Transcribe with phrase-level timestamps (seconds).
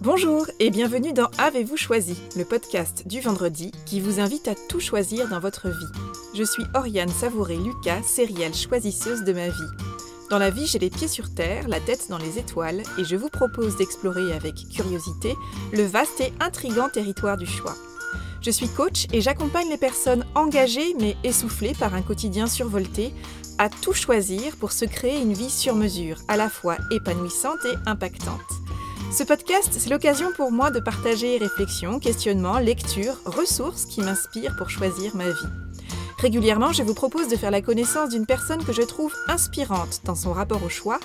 [0.00, 4.80] Bonjour et bienvenue dans Avez-vous choisi, le podcast du vendredi qui vous invite à tout
[4.80, 5.92] choisir dans votre vie.
[6.34, 9.70] Je suis Oriane Savouré-Lucas, sérielle choisisseuse de ma vie.
[10.30, 13.16] Dans la vie, j'ai les pieds sur terre, la tête dans les étoiles, et je
[13.16, 15.34] vous propose d'explorer avec curiosité
[15.72, 17.74] le vaste et intrigant territoire du choix.
[18.40, 23.12] Je suis coach et j'accompagne les personnes engagées mais essoufflées par un quotidien survolté
[23.60, 27.76] à tout choisir pour se créer une vie sur mesure, à la fois épanouissante et
[27.84, 28.40] impactante.
[29.12, 34.70] Ce podcast, c'est l'occasion pour moi de partager réflexions, questionnements, lectures, ressources qui m'inspirent pour
[34.70, 35.48] choisir ma vie.
[36.16, 40.14] Régulièrement, je vous propose de faire la connaissance d'une personne que je trouve inspirante dans
[40.14, 40.98] son rapport au choix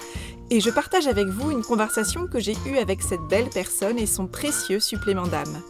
[0.50, 4.06] et je partage avec vous une conversation que j'ai eue avec cette belle personne et
[4.06, 5.62] son précieux supplément d'âme.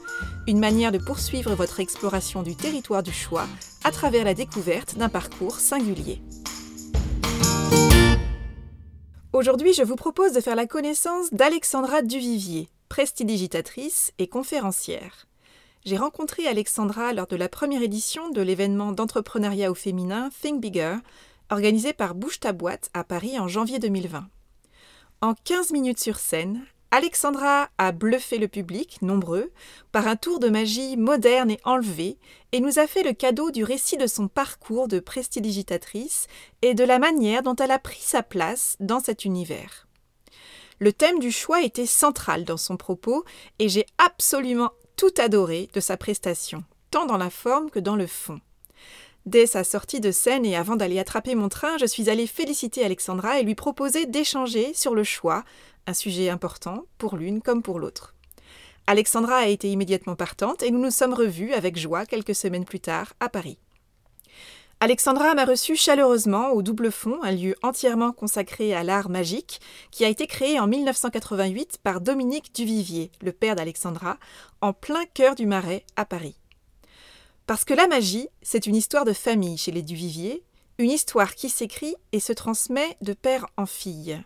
[0.48, 3.48] Une manière de poursuivre votre exploration du territoire du choix
[3.84, 6.22] à travers la découverte d'un parcours singulier.
[9.36, 15.28] Aujourd'hui, je vous propose de faire la connaissance d'Alexandra Duvivier, prestidigitatrice et conférencière
[15.86, 20.96] j'ai rencontré Alexandra lors de la première édition de l'événement d'entrepreneuriat au féminin Think Bigger,
[21.52, 24.28] organisé par Bouge ta boîte à Paris en janvier 2020.
[25.22, 26.66] En 15 minutes sur scène,
[26.96, 29.52] Alexandra a bluffé le public, nombreux,
[29.92, 32.18] par un tour de magie moderne et enlevé,
[32.54, 36.28] et nous a fait le cadeau du récit de son parcours de prestidigitatrice
[36.62, 39.90] et de la manière dont elle a pris sa place dans cet univers.
[40.80, 43.26] Le thème du choix était central dans son propos
[43.60, 48.08] et j'ai absolument tout adoré de sa prestation, tant dans la forme que dans le
[48.08, 48.40] fond.
[49.26, 52.86] Dès sa sortie de scène et avant d'aller attraper mon train, je suis allée féliciter
[52.86, 55.44] Alexandra et lui proposer d'échanger sur le choix,
[55.88, 58.14] un sujet important pour l'une comme pour l'autre.
[58.86, 62.80] Alexandra a été immédiatement partante et nous nous sommes revus avec joie quelques semaines plus
[62.80, 63.58] tard à Paris.
[64.80, 69.60] Alexandra m'a reçu chaleureusement au Double Fond, un lieu entièrement consacré à l'art magique,
[69.90, 74.18] qui a été créé en 1988 par Dominique Duvivier, le père d'Alexandra,
[74.62, 76.36] en plein cœur du Marais, à Paris.
[77.48, 80.44] Parce que la magie, c'est une histoire de famille chez les Duvivier,
[80.80, 84.20] une histoire qui s'écrit et se transmet de père en fille.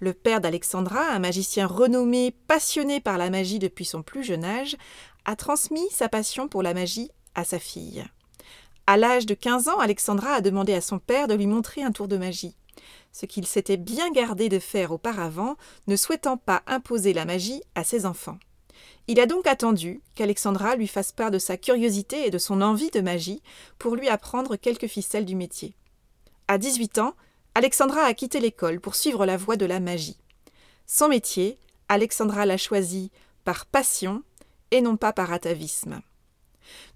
[0.00, 4.76] Le père d'Alexandra, un magicien renommé, passionné par la magie depuis son plus jeune âge,
[5.26, 8.04] a transmis sa passion pour la magie à sa fille.
[8.86, 11.92] À l'âge de 15 ans, Alexandra a demandé à son père de lui montrer un
[11.92, 12.56] tour de magie,
[13.12, 17.84] ce qu'il s'était bien gardé de faire auparavant, ne souhaitant pas imposer la magie à
[17.84, 18.38] ses enfants.
[19.12, 22.90] Il a donc attendu qu'Alexandra lui fasse part de sa curiosité et de son envie
[22.90, 23.42] de magie
[23.78, 25.74] pour lui apprendre quelques ficelles du métier.
[26.48, 27.12] À 18 ans,
[27.54, 30.16] Alexandra a quitté l'école pour suivre la voie de la magie.
[30.86, 31.58] Son métier,
[31.90, 33.10] Alexandra l'a choisi
[33.44, 34.22] par passion
[34.70, 36.00] et non pas par atavisme.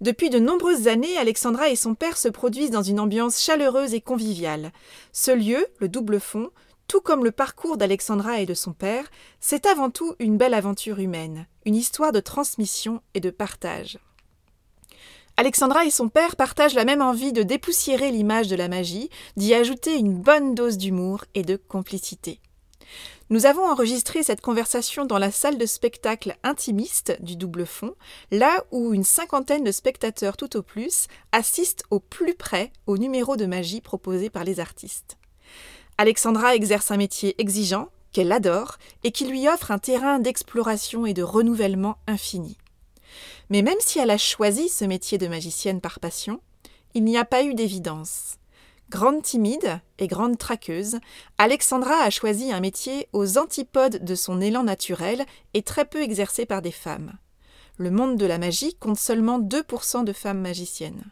[0.01, 4.01] Depuis de nombreuses années, Alexandra et son père se produisent dans une ambiance chaleureuse et
[4.01, 4.71] conviviale.
[5.13, 6.49] Ce lieu, le double fond,
[6.87, 9.09] tout comme le parcours d'Alexandra et de son père,
[9.39, 13.99] c'est avant tout une belle aventure humaine, une histoire de transmission et de partage.
[15.35, 19.53] Alexandra et son père partagent la même envie de dépoussiérer l'image de la magie, d'y
[19.53, 22.39] ajouter une bonne dose d'humour et de complicité.
[23.29, 27.93] Nous avons enregistré cette conversation dans la salle de spectacle intimiste du double fond,
[28.31, 33.35] là où une cinquantaine de spectateurs tout au plus assistent au plus près au numéro
[33.35, 35.17] de magie proposé par les artistes.
[35.97, 41.13] Alexandra exerce un métier exigeant, qu'elle adore, et qui lui offre un terrain d'exploration et
[41.13, 42.57] de renouvellement infini.
[43.49, 46.41] Mais même si elle a choisi ce métier de magicienne par passion,
[46.93, 48.37] il n'y a pas eu d'évidence.
[48.89, 50.99] Grande timide et grande traqueuse,
[51.37, 56.45] Alexandra a choisi un métier aux antipodes de son élan naturel et très peu exercé
[56.45, 57.17] par des femmes.
[57.77, 61.11] Le monde de la magie compte seulement 2% de femmes magiciennes.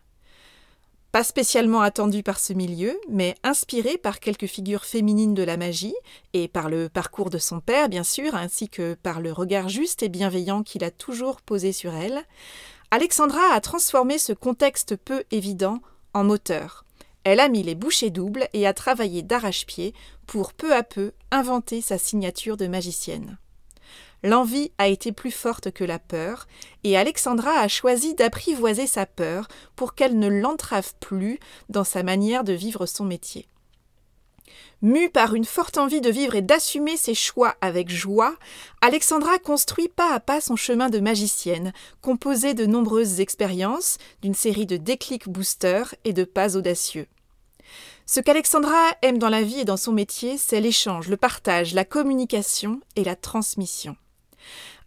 [1.15, 5.95] Pas spécialement attendue par ce milieu, mais inspirée par quelques figures féminines de la magie,
[6.33, 10.03] et par le parcours de son père, bien sûr, ainsi que par le regard juste
[10.03, 12.21] et bienveillant qu'il a toujours posé sur elle,
[12.91, 15.79] Alexandra a transformé ce contexte peu évident
[16.13, 16.83] en moteur,
[17.23, 19.93] elle a mis les bouchées doubles et a travaillé d'arrache-pied
[20.27, 23.37] pour peu à peu inventer sa signature de magicienne.
[24.23, 26.47] L'envie a été plus forte que la peur,
[26.83, 31.39] et Alexandra a choisi d'apprivoiser sa peur pour qu'elle ne l'entrave plus
[31.69, 33.47] dans sa manière de vivre son métier.
[34.81, 38.35] Mue par une forte envie de vivre et d'assumer ses choix avec joie,
[38.81, 44.65] Alexandra construit pas à pas son chemin de magicienne, composé de nombreuses expériences, d'une série
[44.65, 47.07] de déclics boosters et de pas audacieux.
[48.05, 51.85] Ce qu'Alexandra aime dans la vie et dans son métier, c'est l'échange, le partage, la
[51.85, 53.95] communication et la transmission.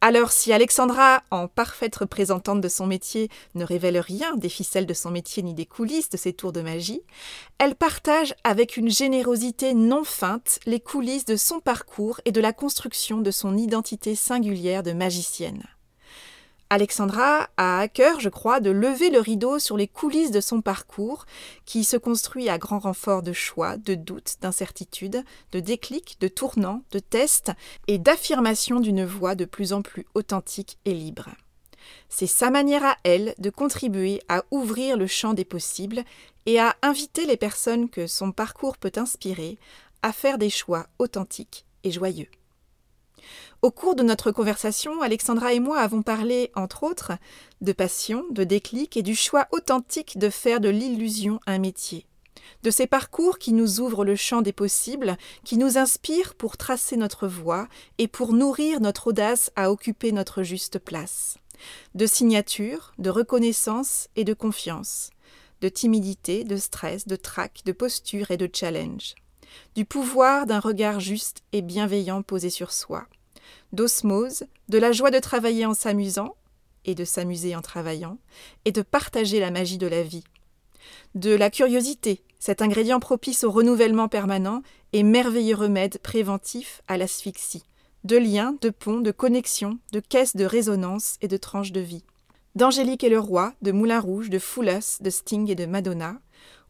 [0.00, 4.94] Alors si Alexandra, en parfaite représentante de son métier, ne révèle rien des ficelles de
[4.94, 7.02] son métier ni des coulisses de ses tours de magie,
[7.58, 12.52] elle partage avec une générosité non feinte les coulisses de son parcours et de la
[12.52, 15.64] construction de son identité singulière de magicienne.
[16.70, 20.61] Alexandra a à cœur, je crois, de lever le rideau sur les coulisses de son
[20.61, 21.25] parcours,
[21.65, 26.82] qui se construit à grand renfort de choix, de doutes, d'incertitudes, de déclics, de tournants,
[26.91, 27.53] de tests
[27.87, 31.31] et d'affirmation d'une voix de plus en plus authentique et libre.
[32.11, 36.05] C'est sa manière à elle de contribuer à ouvrir le champ des possibles
[36.44, 39.59] et à inviter les personnes que son parcours peut inspirer
[40.03, 42.29] à faire des choix authentiques et joyeux.
[43.60, 47.12] Au cours de notre conversation, Alexandra et moi avons parlé, entre autres,
[47.60, 52.06] de passion, de déclic et du choix authentique de faire de l'illusion un métier.
[52.62, 56.96] De ces parcours qui nous ouvrent le champ des possibles, qui nous inspirent pour tracer
[56.96, 57.66] notre voie
[57.99, 61.37] et pour nourrir notre audace à occuper notre juste place.
[61.96, 65.10] De signature, de reconnaissance et de confiance.
[65.62, 69.16] De timidité, de stress, de trac, de posture et de challenge.
[69.75, 73.08] Du pouvoir d'un regard juste et bienveillant posé sur soi
[73.72, 76.34] d'osmose, de la joie de travailler en s'amusant,
[76.84, 78.18] et de s'amuser en travaillant,
[78.64, 80.24] et de partager la magie de la vie.
[81.14, 84.62] De la curiosité, cet ingrédient propice au renouvellement permanent
[84.92, 87.64] et merveilleux remède préventif à l'asphyxie.
[88.04, 92.04] De liens, de ponts, de connexions, de caisses de résonance et de tranches de vie.
[92.54, 96.20] D'Angélique et le roi, de Moulin Rouge, de Foulas, de Sting et de Madonna,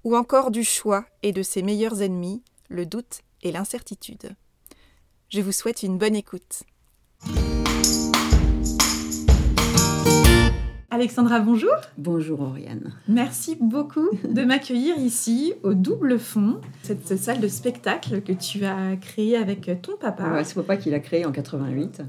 [0.04, 4.34] ou encore du choix et de ses meilleurs ennemis, le doute et l'incertitude.
[5.30, 6.62] Je vous souhaite une bonne écoute.
[10.90, 11.74] Alexandra, bonjour.
[11.98, 12.94] Bonjour Oriane.
[13.08, 18.96] Merci beaucoup de m'accueillir ici au Double Fond, cette salle de spectacle que tu as
[18.96, 20.42] créée avec ton papa.
[20.44, 22.00] c'est papa qui l'a créée en 88.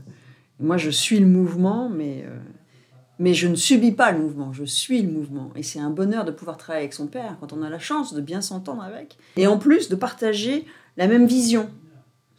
[0.61, 2.37] Moi, je suis le mouvement, mais, euh,
[3.19, 5.51] mais je ne subis pas le mouvement, je suis le mouvement.
[5.57, 8.13] Et c'est un bonheur de pouvoir travailler avec son père quand on a la chance
[8.13, 9.17] de bien s'entendre avec.
[9.35, 11.69] Et en plus de partager la même vision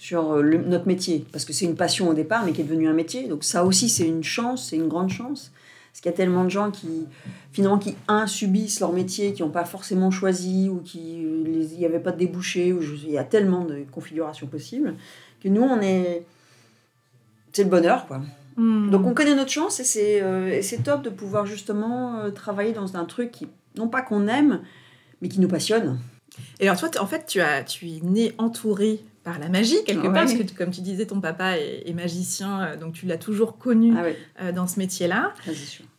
[0.01, 2.89] sur euh, notre métier, parce que c'est une passion au départ, mais qui est devenue
[2.89, 3.29] un métier.
[3.29, 5.53] Donc ça aussi, c'est une chance, c'est une grande chance.
[5.93, 7.07] Parce qu'il y a tellement de gens qui,
[7.53, 11.85] finalement, qui, un, subissent leur métier, qui n'ont pas forcément choisi, ou qui il n'y
[11.85, 14.95] avait pas de débouché, ou il y a tellement de configurations possibles,
[15.43, 16.25] que nous, on est...
[17.53, 18.23] C'est le bonheur, quoi.
[18.57, 18.89] Hmm.
[18.89, 22.73] Donc on connaît notre chance, et c'est euh, c'est top de pouvoir justement euh, travailler
[22.73, 24.63] dans un truc qui, non pas qu'on aime,
[25.21, 25.99] mais qui nous passionne.
[26.59, 30.03] Et alors toi, en fait, tu, as, tu es né entouré par la magie quelque
[30.03, 33.59] part, parce que comme tu disais, ton papa est, magicien, euh, donc tu l'as toujours
[33.59, 35.33] connu ah euh, dans ce métier-là.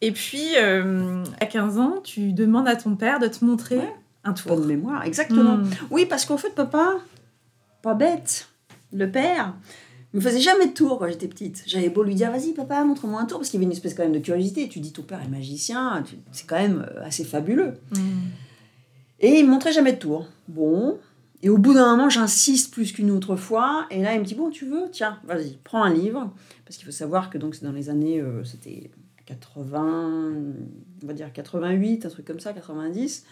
[0.01, 3.79] Et puis, euh, à 15 ans, tu demandes à ton père de te montrer
[4.25, 4.57] un tour.
[4.57, 5.57] Bonne mémoire, exactement.
[5.57, 5.69] Hmm.
[5.91, 6.97] Oui, parce qu'en fait, papa,
[7.81, 8.49] pas bête,
[8.91, 9.53] le père,
[10.13, 11.63] me faisait jamais de tour quand j'étais petite.
[11.65, 13.93] J'avais beau lui dire, vas-y papa, montre-moi un tour, parce qu'il y avait une espèce
[13.93, 14.67] quand même de curiosité.
[14.67, 17.75] Tu dis, ton père est magicien, c'est quand même assez fabuleux.
[17.95, 18.27] Hmm.
[19.21, 20.27] Et il me montrait jamais de tour.
[20.49, 20.97] Bon,
[21.43, 23.87] et au bout d'un moment, j'insiste plus qu'une autre fois.
[23.89, 24.89] Et là, il me dit Bon, tu veux?
[24.91, 26.31] Tiens, vas-y, prends un livre.
[26.65, 28.21] Parce qu'il faut savoir que donc c'est dans les années.
[28.21, 28.91] Euh, c'était
[29.25, 30.33] 80,
[31.03, 33.25] on va dire 88, un truc comme ça, 90.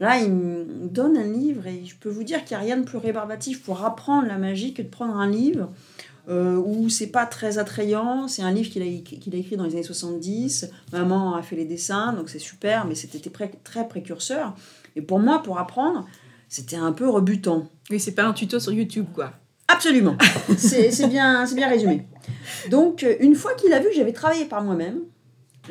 [0.00, 2.76] Là, il me donne un livre et je peux vous dire qu'il n'y a rien
[2.76, 5.70] de plus rébarbatif pour apprendre la magie que de prendre un livre
[6.28, 8.26] euh, où c'est pas très attrayant.
[8.26, 8.86] C'est un livre qu'il a,
[9.38, 10.70] écrit dans les années 70.
[10.92, 13.30] Maman a fait les dessins, donc c'est super, mais c'était
[13.62, 14.56] très précurseur.
[14.96, 16.06] Et pour moi, pour apprendre,
[16.52, 17.66] c'était un peu rebutant.
[17.90, 19.32] Oui, c'est pas un tuto sur YouTube, quoi.
[19.68, 20.18] Absolument.
[20.58, 22.06] c'est bien, bien résumé.
[22.68, 24.98] Donc, euh, une fois qu'il a vu que j'avais travaillé par moi-même,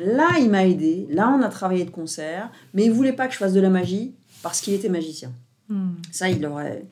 [0.00, 1.06] là, il m'a aidé.
[1.08, 2.50] Là, on a travaillé de concert.
[2.74, 5.30] Mais il voulait pas que je fasse de la magie parce qu'il était magicien.
[5.68, 5.92] Hmm.
[6.10, 6.84] Ça, il l'aurait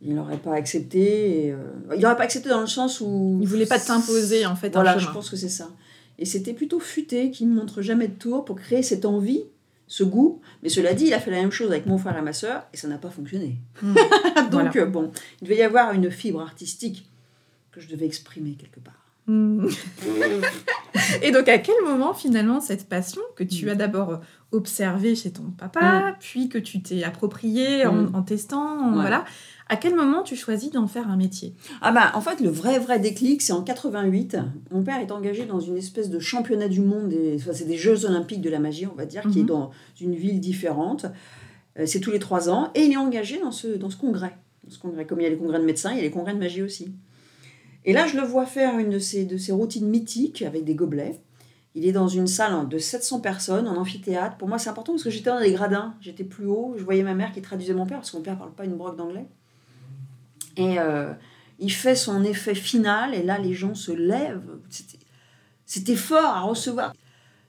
[0.00, 1.46] il n'aurait pas accepté.
[1.46, 1.58] Et, euh,
[1.94, 3.38] il n'aurait pas accepté dans le sens où...
[3.40, 4.70] Il voulait pas t'imposer, en fait.
[4.72, 5.68] Voilà, je pense que c'est ça.
[6.18, 9.44] Et c'était plutôt futé, qui ne montre jamais de tour pour créer cette envie
[9.92, 10.40] ce goût.
[10.62, 12.64] Mais cela dit, il a fait la même chose avec mon frère et ma soeur
[12.72, 13.58] et ça n'a pas fonctionné.
[13.82, 13.94] Hmm.
[14.50, 17.10] Donc, euh, bon, il devait y avoir une fibre artistique
[17.72, 19.11] que je devais exprimer quelque part.
[19.26, 19.66] Hmm.
[21.22, 25.44] et donc, à quel moment, finalement, cette passion que tu as d'abord observée chez ton
[25.56, 26.14] papa, hmm.
[26.20, 29.24] puis que tu t'es appropriée en, testant, voilà,
[29.68, 31.54] à quel moment tu choisis d'en faire un métier?
[31.80, 34.36] Ah bah en fait le vrai vrai déclic c'est en 88.
[34.70, 38.04] Mon père est engagé dans une espèce de championnat du monde, des, c'est des Jeux
[38.04, 39.48] olympiques de la magie on va dire, qui est mhm.
[39.48, 41.06] dans une ville différente.
[41.78, 44.36] Euh, c'est tous les trois ans et il est engagé dans ce, dans ce congrès.
[44.68, 45.06] ce congrès.
[45.06, 46.62] Comme il y a les congrès de médecins, il y a les congrès de magie
[46.62, 46.92] aussi.
[47.84, 51.20] Et là je le vois faire une de ces routines mythiques avec des gobelets.
[51.74, 54.36] Il est dans une salle de 700 personnes, en amphithéâtre.
[54.36, 56.74] Pour moi, c'est important parce que j'étais dans les gradins, j'étais plus haut.
[56.76, 58.64] Je voyais ma mère qui traduisait mon père parce que mon père ne parle pas
[58.64, 59.26] une broque d'anglais.
[60.58, 61.14] Et euh,
[61.58, 64.58] il fait son effet final, et là, les gens se lèvent.
[65.64, 66.92] C'était fort à recevoir.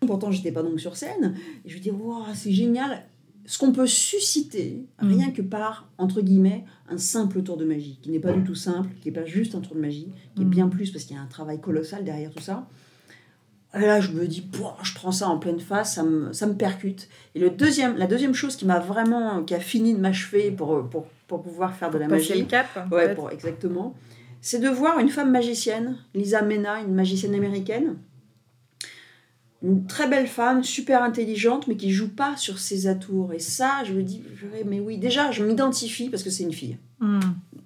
[0.07, 1.35] Pourtant, j'étais pas donc sur scène.
[1.65, 3.03] Et je me dis, wow, c'est génial.
[3.45, 5.07] Ce qu'on peut susciter, Mm.
[5.07, 8.55] rien que par, entre guillemets, un simple tour de magie, qui n'est pas du tout
[8.55, 10.49] simple, qui n'est pas juste un tour de magie, qui est Mm.
[10.49, 12.67] bien plus parce qu'il y a un travail colossal derrière tout ça.
[13.75, 14.47] Et là, je me dis,
[14.83, 17.09] je prends ça en pleine face, ça me, ça me percute.
[17.35, 20.87] Et le deuxième, la deuxième chose qui m'a vraiment, qui a fini de m'achever pour,
[20.89, 22.67] pour, pour pouvoir faire de la magie, le cap.
[22.91, 23.15] Ouais, peut-être.
[23.15, 23.95] pour, exactement.
[24.41, 27.95] C'est de voir une femme magicienne, Lisa Mena, une magicienne américaine.
[29.63, 33.33] Une très belle femme, super intelligente, mais qui joue pas sur ses atours.
[33.33, 34.21] Et ça, je me dis,
[34.65, 36.77] mais oui, déjà, je m'identifie parce que c'est une fille.
[36.99, 37.19] Hmm.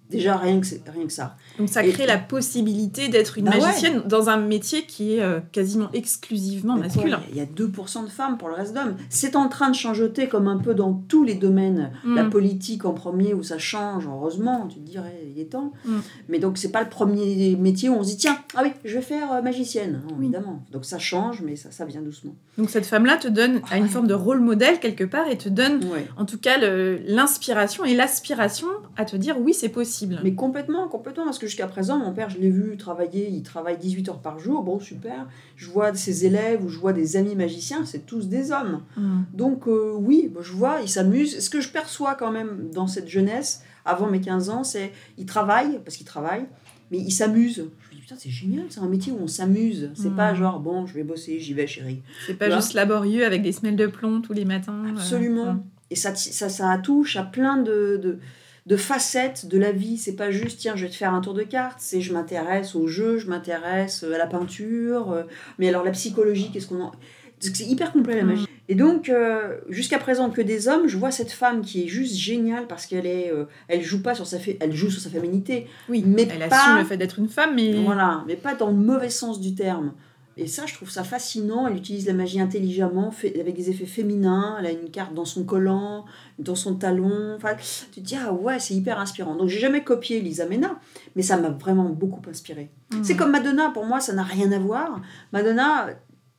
[0.10, 1.36] Déjà, rien que, rien que ça.
[1.60, 3.60] Donc ça Et- crée la possibilité d'être une Bah ouais.
[3.60, 7.20] magicienne dans un métier qui est euh, quasiment exclusivement masculin.
[7.32, 8.96] Il y a 2% de femmes pour le reste d'hommes.
[9.10, 11.92] C'est en train de changeoter comme un peu dans tous les domaines.
[12.06, 12.30] La Mm.
[12.30, 15.74] politique en premier où ça change, heureusement, tu te dirais, il est temps.
[15.86, 15.98] Mm.
[16.30, 18.96] Mais donc c'est pas le premier métier où on se dit tiens, ah oui, je
[18.96, 20.02] vais faire euh, magicienne.
[20.08, 20.26] Non, Oui.
[20.28, 20.64] évidemment.
[20.72, 22.34] Donc ça change, mais ça, ça vient doucement.
[22.58, 23.90] Donc cette femme-là te donne a une Ouais.
[23.90, 26.08] forme de rôle modèle quelque part et te donne Ouais.
[26.18, 26.58] en tout cas
[27.06, 29.97] l'inspiration et l'aspiration à te dire oui c'est possible.
[30.24, 33.78] Mais complètement, complètement, parce que jusqu'à présent, mon père, je l'ai vu travailler, il travaille
[33.78, 35.28] 18 heures par jour, bon, super.
[35.56, 38.82] Je vois ses élèves ou je vois des amis magiciens, c'est tous des hommes.
[38.96, 39.22] Hmm.
[39.34, 41.40] Donc euh, oui, bah, je vois, il s'amuse.
[41.40, 45.26] Ce que je perçois quand même dans cette jeunesse, avant mes 15 ans, c'est il
[45.26, 46.46] travaille, parce qu'il travaille,
[46.92, 47.56] mais il s'amuse.
[47.56, 49.92] Je me dis, putain, c'est génial, c'est un métier où on s'amuse.
[49.96, 50.16] C'est Mm.
[50.16, 52.02] pas genre, bon, je vais bosser, j'y vais, chérie.
[52.26, 52.62] C'est pas Voilà.
[52.62, 54.84] juste laborieux avec des semelles de plomb tous les matins.
[54.86, 55.64] euh, Absolument.
[55.90, 58.20] Et ça, ça, ça touche à plein de, de,
[58.68, 59.98] de facettes de la vie.
[59.98, 61.80] C'est pas juste, tiens, je vais te faire un tour de cartes.
[61.80, 65.12] C'est je m'intéresse au jeu, je m'intéresse à la peinture.
[65.12, 65.24] euh,
[65.58, 66.92] Mais alors la psychologie, qu'est-ce qu'on en...
[67.40, 68.28] C'est hyper complet la Mm.
[68.28, 68.48] magie.
[68.70, 72.16] Et donc, euh, jusqu'à présent que des hommes, je vois cette femme qui est juste
[72.16, 75.68] géniale parce qu'elle est, euh, elle joue pas sur sa, elle joue sur sa féminité.
[75.88, 78.68] Oui, Mais elle pas- assume le fait d'être une femme, mais Voilà, mais pas dans
[78.68, 79.94] le mauvais sens du terme.
[80.40, 81.66] Et ça, je trouve ça fascinant.
[81.66, 84.58] Elle utilise la magie intelligemment, fait, avec des effets féminins.
[84.60, 86.06] Elle a une carte dans son collant,
[86.38, 87.34] dans son talon.
[87.36, 87.56] Enfin,
[87.92, 89.36] tu te dis, ah ouais, c'est hyper inspirant.
[89.36, 90.80] Donc, j'ai jamais copié Lisa Mena,
[91.16, 92.70] mais ça m'a vraiment beaucoup inspiré.
[92.92, 93.04] Hmm.
[93.04, 95.02] C'est comme Madonna, pour moi, ça n'a rien à voir.
[95.34, 95.88] Madonna,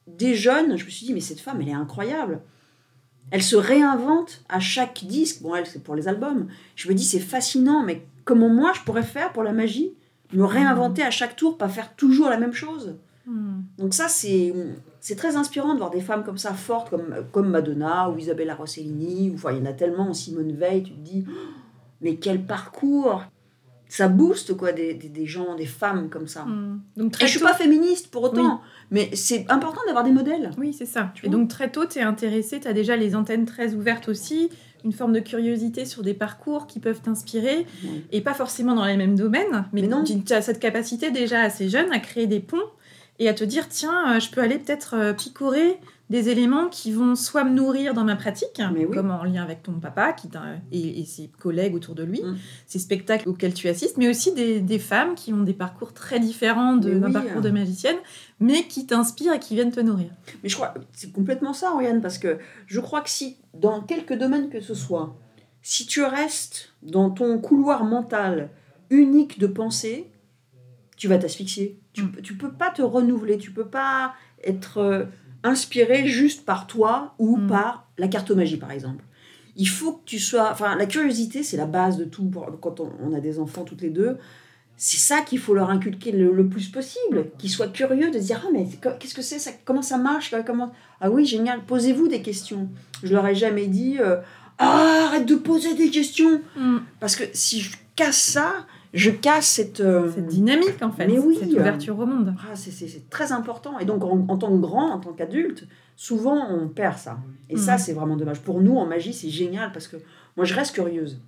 [0.06, 2.40] des jeunes, je me suis dit, mais cette femme, elle est incroyable.
[3.30, 5.42] Elle se réinvente à chaque disque.
[5.42, 6.46] Bon, elle, c'est pour les albums.
[6.76, 9.92] Je me dis, c'est fascinant, mais comment moi, je pourrais faire pour la magie?
[10.32, 12.96] Me réinventer à chaque tour, pas faire toujours la même chose?
[13.28, 13.60] Hmm.
[13.78, 14.54] Donc ça, c'est
[15.00, 18.54] c'est très inspirant de voir des femmes comme ça, fortes, comme, comme Madonna ou Isabella
[18.54, 19.30] Rossellini.
[19.30, 21.32] Ou, enfin, il y en a tellement, Simone Veil, tu te dis, Oh,
[22.00, 23.22] mais quel parcours
[23.88, 26.44] Ça booste, quoi, des, des, des gens, des femmes comme ça.
[26.44, 26.80] Hmm.
[26.96, 30.10] Donc Et très je suis tôt- pas féministe pour autant, mais c'est important d'avoir des
[30.12, 30.50] modèles.
[30.58, 31.12] Oui, c'est ça.
[31.14, 34.08] Tu et donc très tôt, tu es intéressé, tu as déjà les antennes très ouvertes
[34.08, 34.48] aussi,
[34.84, 37.66] une forme de curiosité sur des parcours qui peuvent t'inspirer,
[38.12, 40.04] et pas forcément dans les mêmes domaines, mais, Mais non.
[40.04, 42.58] tu as cette capacité déjà assez jeune à créer des ponts
[43.18, 45.78] et à te dire, tiens, euh, je peux aller peut-être euh, picorer
[46.10, 48.94] des éléments qui vont soit me nourrir dans ma pratique, Mais oui.
[48.94, 50.28] comme en lien avec ton papa qui
[50.72, 52.36] et, et ses collègues autour de lui, Mm.
[52.66, 56.18] ces spectacles auxquels tu assistes, mais aussi des, des femmes qui ont des parcours très
[56.18, 57.12] différents de- oui.
[57.12, 57.96] parcours de magicienne,
[58.40, 60.08] mais qui t'inspirent et qui viennent te nourrir.
[60.42, 64.14] Mais je crois c'est complètement ça, Oriane, parce que je crois que si, dans quelque
[64.14, 65.14] domaine que ce soit,
[65.60, 68.48] si tu restes dans ton couloir mental
[68.88, 70.10] unique de pensée,
[70.96, 71.77] tu vas t'asphyxier.
[71.92, 72.12] Tu, Mm.
[72.12, 74.14] peux- tu peux pas te renouveler, tu peux pas
[74.44, 75.04] être euh,
[75.42, 77.46] inspiré juste par toi ou Mm.
[77.48, 79.04] par la cartomagie, par exemple.
[79.56, 80.50] Il faut que tu sois...
[80.52, 82.24] Enfin, la curiosité, c'est la base de tout.
[82.24, 84.16] Pour- Quand on, on a des enfants toutes les deux,
[84.76, 87.30] c'est ça qu'il faut leur inculquer le, le plus possible.
[87.38, 88.66] Qu'ils soient curieux de se dire, ah mais
[89.00, 90.72] qu'est-ce que c'est ça, Comment ça marche comment...
[91.00, 92.68] Ah oui, génial, posez-vous des questions.
[93.02, 94.18] Je leur ai jamais dit, euh,
[94.58, 96.40] ah, arrête de poser des questions.
[96.56, 96.78] Mm.
[97.00, 98.52] Parce que si je casse ça,
[98.94, 99.80] je casse cette...
[99.80, 102.34] euh, cette dynamique en fait, Mais oui, cette ouverture au monde.
[102.50, 103.78] ah, c'est- très important.
[103.78, 105.66] Et donc, en, en tant que grand, en tant qu'adulte,
[105.96, 107.18] souvent, on perd ça.
[107.50, 107.78] Et ça, Mhm.
[107.78, 108.40] c'est vraiment dommage.
[108.40, 109.96] Pour nous, en magie, c'est génial parce que
[110.36, 111.18] moi, je reste curieuse.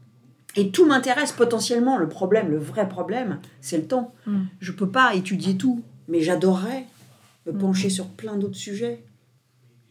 [0.56, 1.96] Et tout m'intéresse potentiellement.
[1.96, 4.14] Le problème, le vrai problème, c'est le temps.
[4.26, 4.46] Mhm.
[4.60, 6.86] Je peux pas étudier tout, mais j'adorerais
[7.46, 7.58] me Mhm.
[7.58, 9.02] pencher sur plein d'autres sujets.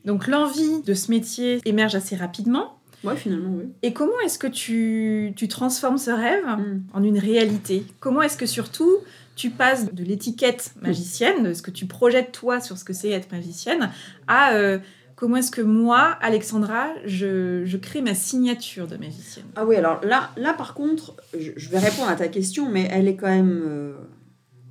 [0.06, 2.79] Donc l'envie de ce métier émerge assez rapidement.
[3.04, 3.66] Ouais, finalement, oui.
[3.82, 6.84] Et comment est-ce que tu, tu transformes ce rêve Mhm.
[6.94, 7.86] en une réalité?
[8.00, 8.98] Comment est-ce que surtout
[9.36, 13.10] tu passes de l'étiquette magicienne, de ce que tu projettes toi sur ce que c'est
[13.10, 13.90] être magicienne,
[14.28, 14.80] à euh,
[15.16, 19.46] comment est-ce que moi, Alexandra, je, je crée ma signature de magicienne?
[19.56, 22.90] Ah oui, alors là, là par contre, je, je vais répondre à ta question, mais
[22.92, 23.62] elle est quand même.
[23.66, 23.94] euh,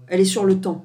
[0.08, 0.84] elle est sur le temps.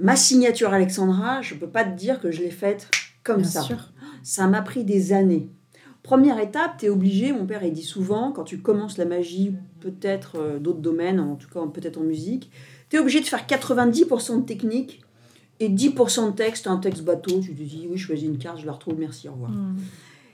[0.00, 2.88] Ma signature Alexandra, je peux pas te dire que je l'ai faite
[3.22, 3.60] comme Bien ça.
[3.62, 3.92] sûr.
[4.24, 5.48] Ça m'a pris des années.
[6.04, 9.54] Première étape, tu es obligé, mon père il dit souvent, quand tu commences la magie,
[9.80, 12.50] peut-être euh, d'autres domaines, en tout cas peut-être en musique,
[12.90, 15.00] tu es obligé de faire 90% de technique,
[15.60, 18.60] Et 10% de texte, un texte bateau, tu te dis, oui, je choisis une carte,
[18.60, 19.50] je la retrouve, merci, au revoir.
[19.50, 19.76] Hmm.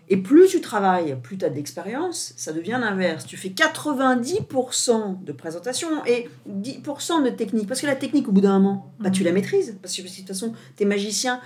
[0.08, 3.24] Et plus tu travailles, plus tu as d'expérience, ça devient l'inverse.
[3.24, 7.68] Tu fais 90% de présentation et 10% de technique.
[7.68, 9.78] Parce que la technique, au bout d'un moment, bah, tu la maîtrises.
[9.80, 11.40] Parce que de toute façon, tu es magicien.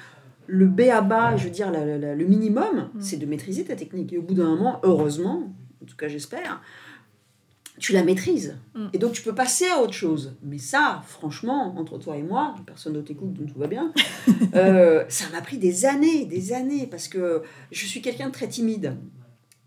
[0.47, 3.65] Le B à bas, je veux dire, la- la- la- le minimum, c'est de maîtriser
[3.65, 4.13] ta technique.
[4.13, 6.61] Et au bout d'un moment, heureusement, en tout cas j'espère,
[7.79, 8.57] tu la maîtrises.
[8.75, 8.87] Mm.
[8.93, 10.35] Et donc tu peux passer à autre chose.
[10.43, 13.93] Mais ça, franchement, entre toi et moi, personne d'autre écoute, donc tout va bien,
[14.55, 18.49] euh, ça m'a pris des années, des années, parce que je suis quelqu'un de très
[18.49, 18.97] timide.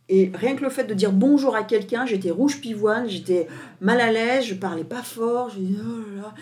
[0.10, 3.48] Et rien que le fait de dire bonjour à quelqu'un, j'étais rouge pivoine, j'étais
[3.81, 6.34] mal à l'aise, je parlais pas fort, je disais, oh là là.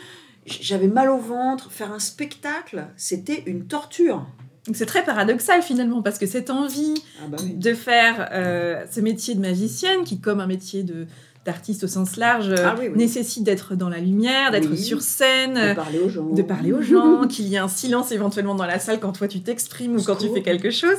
[0.45, 1.71] J'avais mal au ventre.
[1.71, 4.25] Faire un spectacle, c'était une torture.
[4.67, 7.53] Donc c'est très paradoxal finalement, parce que cette envie Ah bah oui.
[7.53, 11.05] de faire euh, ce métier de magicienne, qui comme un métier de
[11.45, 12.97] d'artiste au sens large, Ah oui, oui.
[12.97, 14.77] nécessite d'être dans la lumière, d'être Oui.
[14.77, 16.25] sur scène, De parler aux gens.
[16.29, 19.27] de parler aux gens, qu'il y ait un silence éventuellement dans la salle quand toi
[19.27, 20.97] tu t'exprimes ou quand tu fais quelque chose.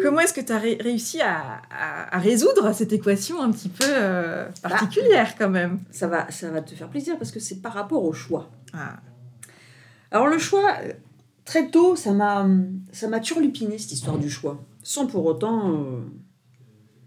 [0.00, 1.36] Comment est-ce que tu as réussi à,
[1.70, 5.80] à- à résoudre cette équation un petit peu euh, particulière quand même?
[5.90, 8.48] Ça va, ça va te faire plaisir parce que c'est par rapport au choix.
[8.72, 8.96] Ah,
[10.12, 10.92] Alors le choix, euh,
[11.44, 12.46] très tôt, ça m'a,
[12.92, 16.00] ça m'a turlupiné cette histoire du choix, sans pour autant euh,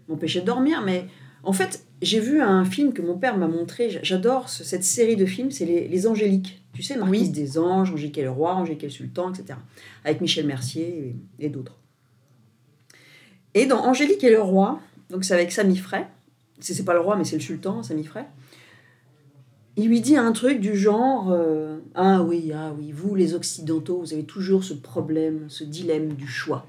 [0.08, 0.82] m'empêcher de dormir.
[0.84, 1.06] Mais
[1.42, 3.98] en fait, j'ai vu un film que mon père m'a montré.
[4.02, 6.62] J'adore ce- cette série de films, c'est les, les Angéliques.
[6.74, 7.28] Tu sais, Marquise Oui.
[7.30, 9.58] des Anges, Angélique et le roi, Angélique et le sultan, etc.
[10.04, 11.76] Avec Michel Mercier et, et d'autres.
[13.54, 14.80] Et dans Angélique et le roi,
[15.10, 16.06] donc c'est avec Sami Frey.
[16.60, 18.24] C'est c'est pas le roi, mais c'est le sultan, Sami Frey.
[19.76, 24.00] Il lui dit un truc du genre euh, Ah oui, ah oui, vous les Occidentaux,
[24.00, 26.66] vous avez toujours ce problème, ce dilemme du choix.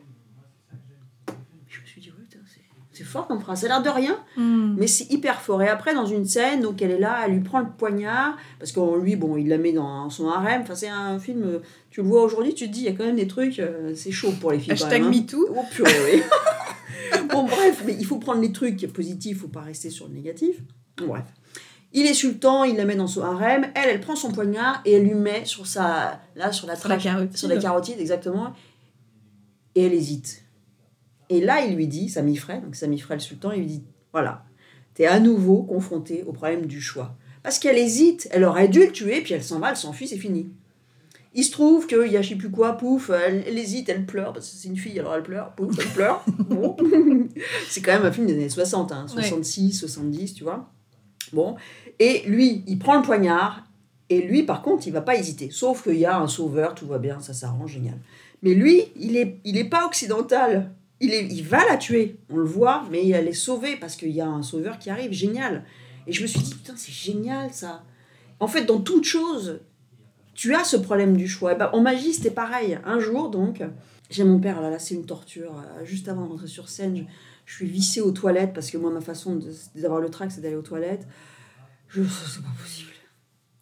[1.67, 2.61] Je me suis dit, ouais, putain, c'est-
[2.91, 3.61] c'est fort comme phrase.
[3.61, 4.75] Ça a l'air de rien, hmm.
[4.77, 5.61] mais c'est hyper fort.
[5.61, 8.71] Et après, dans une scène, donc elle est là, elle lui prend le poignard, parce
[8.71, 10.63] que lui, bon, il la met dans son harem.
[10.63, 13.05] Enfin, c'est un film, tu le vois aujourd'hui, tu te dis, il y a quand
[13.05, 14.73] même des trucs, euh, c'est chaud pour les filles.
[14.73, 15.09] Hashtag hein.
[15.09, 15.47] MeToo.
[15.55, 16.21] Oh purée, oui.
[17.29, 20.57] bon, bref, mais il faut prendre les trucs positifs, faut pas rester sur le négatif.
[20.97, 21.25] Bon, bref.
[21.95, 24.93] Il est sultan, il la met dans son harem, elle, elle prend son poignard et
[24.93, 26.19] elle lui met sur sa.
[26.35, 27.37] Là, sur la Sur la carotide.
[27.37, 28.53] Sur la carotide, exactement.
[29.75, 30.42] Et elle hésite.
[31.33, 33.83] Et là, il lui dit, Sami Frey, donc Sami Frey le sultan, il lui dit
[34.11, 34.45] voilà,
[34.93, 37.15] t'es à nouveau confronté au problème du choix.
[37.41, 40.17] Parce qu'elle hésite, elle aurait dû le tuer, puis elle s'en va, elle s'enfuit, c'est
[40.17, 40.51] fini.
[41.33, 44.05] Il se trouve qu'il y a je sais plus quoi, pouf, elle, elle hésite, elle
[44.05, 46.23] pleure, parce que c'est une fille, alors elle pleure, pouf, elle pleure.
[46.37, 46.77] Bon.
[47.67, 50.69] c'est quand même un film des années 60, hein, 66, 70, tu vois.
[51.33, 51.55] Bon.
[51.97, 53.63] Et lui, il prend le poignard,
[54.09, 55.49] et lui, par contre, il va pas hésiter.
[55.49, 57.97] Sauf qu'il y a un sauveur, tout va bien, ça s'arrange, génial.
[58.43, 60.71] Mais lui, il est, il est pas occidental.
[61.03, 64.27] Il, va la tuer, on le voit, mais elle est sauvée parce qu'il y a
[64.27, 65.65] un sauveur qui arrive, génial.
[66.07, 67.83] Et je me suis dit, putain, c'est génial ça.
[68.39, 69.61] En fait, dans toute chose,
[70.33, 71.53] tu as ce problème du choix.
[71.53, 72.79] Et ben, en magie, c'était pareil.
[72.85, 73.61] Un jour, donc,
[74.09, 75.55] j'ai mon père, là, c'est une torture.
[75.57, 77.05] Euh, Juste avant de rentrer sur scène,
[77.45, 79.39] je, suis vissée aux toilettes parce que moi, ma façon
[79.75, 81.07] d'avoir le trac, c'est d'aller aux toilettes.
[81.89, 82.89] Je c'est pas possible.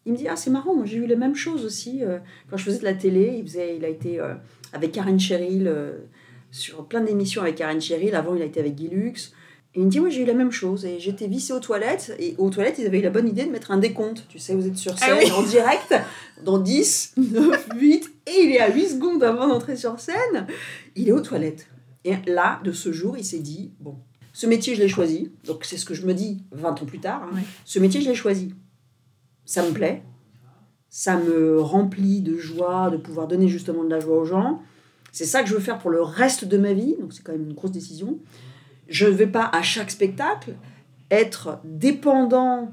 [0.06, 2.04] Il me dit, ah, c'est marrant, moi j'ai eu les mêmes choses aussi.
[2.04, 2.17] euh,
[2.49, 4.34] quand je faisais de la télé, il, faisait, il a été euh,
[4.73, 5.67] avec Karen Cheryl,
[6.51, 8.13] sur plein d'émissions avec Karen Cheryl.
[8.15, 9.33] Avant, il a été avec Guy Lux.
[9.73, 10.83] Et il me dit, moi j'ai eu la même chose.
[10.85, 12.13] Et j'étais vissée aux toilettes.
[12.19, 14.25] Et aux toilettes, ils avaient eu la bonne idée de mettre un décompte.
[14.27, 15.31] Tu sais, vous êtes sur Ah scène oui.
[15.31, 15.95] en direct,
[16.43, 18.11] dans 10, 9, 8.
[18.27, 20.45] Et il est à 8 secondes avant d'entrer sur scène.
[20.95, 21.67] Il est aux toilettes.
[22.03, 23.95] Et là, de ce jour, il s'est dit, bon,
[24.33, 25.31] ce métier, je l'ai choisi.
[25.45, 27.29] Donc c'est ce que je me dis 20 ans plus tard.
[27.33, 27.39] hein.
[27.63, 28.53] Ce métier, je l'ai choisi.
[29.45, 30.03] Ça me plaît.
[30.89, 34.61] Ça me remplit de joie de pouvoir donner justement de la joie aux gens.
[35.12, 36.95] C'est ça que je veux faire pour le reste de ma vie.
[37.00, 38.19] Donc c'est quand même une grosse décision.
[38.88, 40.56] Je ne vais pas à chaque spectacle
[41.10, 42.71] être dépendant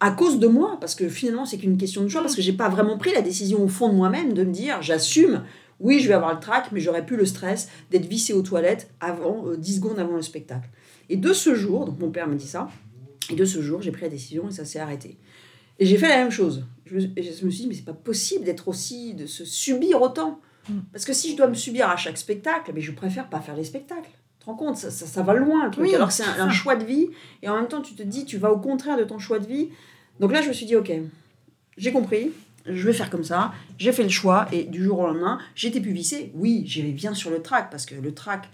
[0.00, 2.54] à cause de moi, parce que finalement c'est qu'une question de choix, parce que j'ai
[2.54, 5.44] pas vraiment pris la décision au fond de moi-même de me dire j'assume,
[5.78, 8.90] oui je vais avoir le trac, mais j'aurais plus le stress d'être vissé aux toilettes
[9.00, 10.70] avant euh, 10 secondes avant le spectacle.
[11.10, 12.68] Et de ce jour, donc mon père me dit ça,
[13.28, 15.18] et de ce jour j'ai pris la décision et ça s'est arrêté.
[15.78, 16.64] Et j'ai fait la même chose.
[16.86, 20.40] Je je me suis dit mais c'est pas possible d'être aussi, de se subir autant.
[20.68, 20.78] Mm.
[20.92, 23.56] Parce que si je dois me subir à chaque spectacle, mais je préfère pas faire
[23.56, 24.10] les spectacles.
[24.38, 25.84] Tu te rends compte, ça, ça, ça va loin le truc.
[25.84, 27.08] Oui, Alors c'est un, c'est choix de vie,
[27.42, 29.46] et en même temps tu te dis, tu vas au contraire de ton choix de
[29.46, 29.68] vie.
[30.18, 30.90] Donc là je me suis dit, ok,
[31.76, 32.30] j'ai compris,
[32.66, 35.80] je vais faire comme ça, j'ai fait le choix, et du jour au lendemain, j'étais
[35.80, 36.32] plus vissée.
[36.34, 38.48] Oui, j'avais bien sur le track, parce que le track,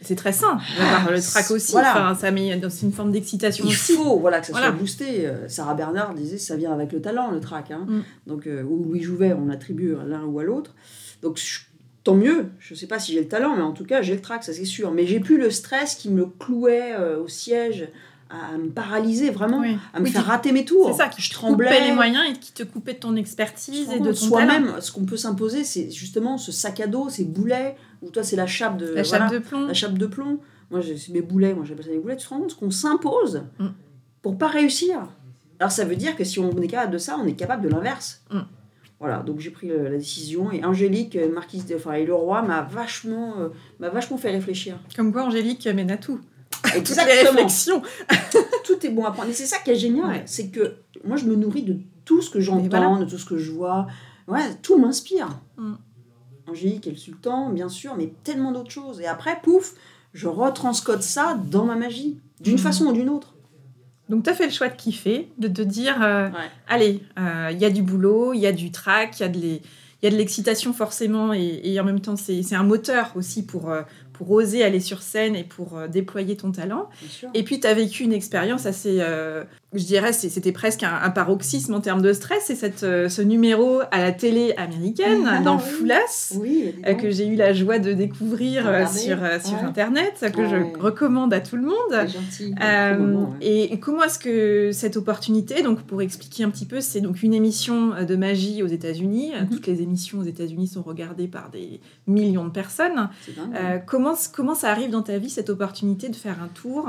[0.00, 1.72] C'est très sain d'avoir le trac aussi.
[1.72, 1.90] Voilà.
[1.90, 3.94] Enfin, ça met dans une forme d'excitation il aussi.
[3.94, 4.68] faut voilà, que ça Voilà.
[4.68, 5.26] soit boosté.
[5.26, 7.70] Euh, Sarah Bernard disait, ça vient avec le talent, le track.
[7.72, 7.84] Hein.
[7.88, 8.00] Mm.
[8.28, 10.74] Donc, euh, ou Louis Jouvet, on attribue à l'un ou à l'autre.
[11.22, 11.60] Donc, je-
[12.04, 12.46] tant mieux.
[12.58, 14.52] Je sais pas si j'ai le talent, mais en tout cas, j'ai le track, ça
[14.52, 14.92] c'est sûr.
[14.92, 17.88] Mais j'ai plus le stress qui me clouait euh, au siège
[18.30, 19.76] à me paralyser vraiment, Oui.
[19.94, 20.90] à me Oui, faire qui- rater mes tours.
[20.92, 21.66] C'est ça, qui je te tremblais.
[21.68, 24.14] coupait les moyens et qui te coupait de ton expertise et de ton.
[24.14, 28.22] Soi-même, ce qu'on peut s'imposer, c'est justement ce sac à dos, ces boulets, ou toi,
[28.22, 29.66] c'est la chape de, La chape de plomb.
[29.66, 30.40] la chape de plomb.
[30.70, 32.16] Moi, c'est mes boulets, moi j'appelle ça des boulets.
[32.18, 33.68] Tu te rends compte ce qu'on s'impose Mm.
[34.20, 35.08] pour pas réussir
[35.58, 37.70] Alors ça veut dire que si on est capable de ça, on est capable de
[37.70, 38.20] l'inverse.
[38.30, 38.40] Mm.
[39.00, 42.14] Voilà, donc j'ai pris euh, la décision et Angélique, euh, marquise, de, enfin, et le
[42.14, 44.76] roi m'a vachement, euh, m'a vachement fait réfléchir.
[44.96, 46.18] Comme quoi, Angélique mène à tout.
[46.64, 47.30] Toutes les Exactement.
[47.30, 47.82] réflexions.
[48.64, 49.28] tout est bon à prendre.
[49.30, 50.22] Et c'est ça qui est génial, Ouais.
[50.26, 52.96] c'est que moi je me nourris de tout ce que j'entends, voilà.
[52.98, 53.86] de tout ce que je vois.
[54.26, 55.28] Ouais, tout m'inspire.
[55.56, 55.74] Mm.
[56.48, 59.00] Angélique et le sultan, bien sûr, mais tellement d'autres choses.
[59.00, 59.74] Et après, pouf,
[60.12, 62.58] je retranscode ça dans ma magie, d'une Mm.
[62.58, 63.34] façon ou d'une autre.
[64.08, 66.34] Donc, tu as fait le choix de kiffer, de te dire euh, Ouais.
[66.68, 69.22] allez, euh, il y a du boulot, il y a du trac, il
[70.02, 73.70] y a de l'excitation forcément, et, et en même temps, c'est un moteur aussi pour,
[73.70, 73.82] euh,
[74.14, 76.88] pour oser aller sur scène et pour euh, déployer ton talent.
[77.34, 81.10] Et puis, tu as vécu une expérience assez, euh, je dirais, c'était presque un, un
[81.10, 82.44] paroxysme en termes de stress.
[82.46, 85.62] C'est cette, euh, ce numéro à la télé américaine, Ah, dans oui.
[85.62, 88.98] Foulas, oui, euh, que j'ai eu la joie de découvrir euh, Regardez.
[88.98, 89.64] sur, sur Ouais.
[89.64, 90.48] Internet, que Ouais.
[90.76, 92.08] je recommande à tout le monde.
[92.08, 92.54] Gentil.
[92.62, 93.46] Euh, Trop moment, ouais.
[93.70, 97.34] et, comment est-ce que cette opportunité, donc pour expliquer un petit peu, c'est donc une
[97.34, 99.32] émission de magie aux États-Unis.
[99.38, 99.48] Mhm.
[99.50, 103.10] Toutes les émissions aux États-Unis sont regardées par des millions de personnes.
[103.36, 103.54] Dingue.
[103.54, 106.88] Euh, comment, comment ça arrive dans ta vie cette opportunité de faire un tour?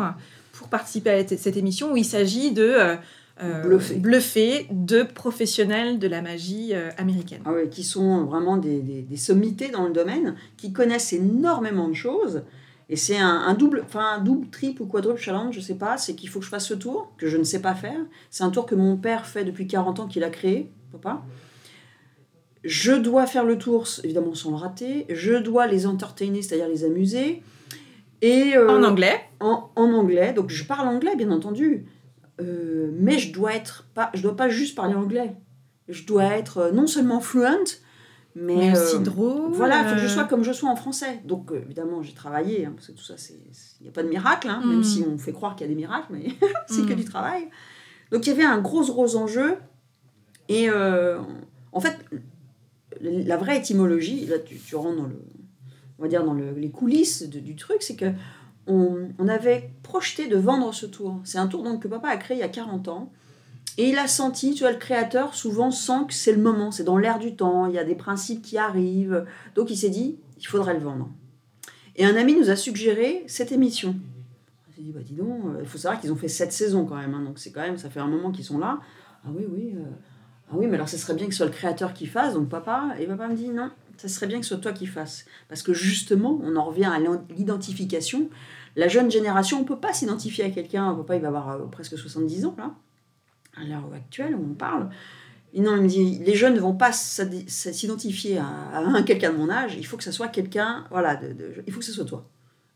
[0.60, 2.96] Pour participer à cette émission où il s'agit de euh,
[3.42, 3.96] euh, Bluffer.
[3.96, 9.02] bluffer de professionnels de la magie euh, américaine Ah ouais, qui sont vraiment des, des,
[9.02, 12.44] des sommités dans le domaine, qui connaissent énormément de choses.
[12.90, 15.98] Et c'est un, un double, enfin un double, triple ou quadruple challenge, je sais pas.
[15.98, 18.00] C'est qu'il faut que je fasse ce tour, que je ne sais pas faire.
[18.30, 21.24] C'est un tour que mon père fait depuis 40 ans, qu'il a créé, papa.
[22.66, 25.06] Je dois faire le tour, évidemment sans le rater.
[25.08, 27.44] Je dois les entertainer, c'est-à-dire les amuser.
[28.22, 31.86] Et, euh, En anglais en, en anglais, donc je parle anglais bien entendu,
[32.42, 35.36] Euh, mais je dois être pas, je dois pas juste parler anglais.
[35.90, 37.82] Je dois être euh, non seulement fluent,
[38.36, 39.52] mais, mais aussi euh, drôle.
[39.52, 41.20] voilà, il faut que je sois comme je sois en français.
[41.26, 44.48] Donc évidemment, j'ai travaillé, hein, parce que tout ça, il n'y a pas de miracle,
[44.50, 44.70] hein, Mm.
[44.70, 46.28] même si on fait croire qu'il y a des miracles, mais
[46.68, 46.98] c'est que Mm.
[46.98, 47.48] du travail.
[48.12, 49.58] Donc il y avait un gros gros enjeu,
[50.48, 51.98] et en fait,
[53.02, 55.22] la vraie étymologie, là tu, tu rentres dans le,
[56.00, 58.12] on va dire dans le- les coulisses du truc, c'est que
[58.68, 61.20] on, on avait projeté de vendre ce tour.
[61.24, 63.12] C'est un tour donc que papa a créé il y a 40 ans.
[63.78, 66.84] Et il a senti, tu vois, le créateur souvent sent que c'est le moment, c'est
[66.84, 69.26] dans l'air du temps, il y a des principes qui arrivent.
[69.56, 71.10] Donc il s'est dit, il faudrait le vendre.
[71.96, 73.96] Et un ami nous a suggéré cette émission.
[74.70, 76.86] On s'est dit, bah dis donc, euh, il faut savoir qu'ils ont fait sept saisons
[76.86, 78.80] quand même, hein, donc c'est quand même, ça fait un moment qu'ils sont là.
[79.26, 79.82] Ah oui, oui, euh,
[80.52, 82.50] ah oui, mais alors ce serait bien que ce soit le créateur qui fasse, donc
[82.50, 82.90] papa.
[83.00, 85.26] Et papa me dit, non, ça serait bien que ce soit toi qui fasses.
[85.50, 87.00] Parce que justement, on en revient à
[87.36, 88.30] l'identification.
[88.78, 90.98] La jeune génération, on ne peut pas s'identifier à quelqu'un.
[90.98, 92.74] Il va avoir euh, presque 70 ans, là,
[93.58, 94.90] à l'heure actuelle où on parle.
[95.54, 99.34] Et non, il me dit, les jeunes ne vont pas s'identifier à, à un quelqu'un
[99.34, 99.76] de mon âge.
[99.78, 101.20] Il faut que ça soit quelqu'un, voilà,
[101.68, 102.26] il faut que ce soit toi.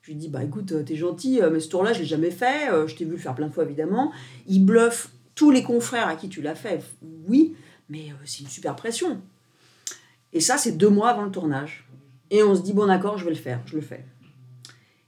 [0.02, 2.32] Je lui dis, bah écoute, euh, t'es gentil, euh, mais ce tour-là, je l'ai jamais
[2.32, 2.68] fait.
[2.88, 4.12] Je t'ai vu le faire plein de fois, évidemment.
[4.48, 6.84] Il bluffe tous les confrères à qui tu l'as fait,
[7.28, 7.56] oui,
[7.90, 9.22] mais c'est une super pression.
[10.34, 11.88] Et ça, c'est deux mois avant le tournage.
[12.32, 14.04] Et on se dit, bon d'accord, je vais le faire, je le fais.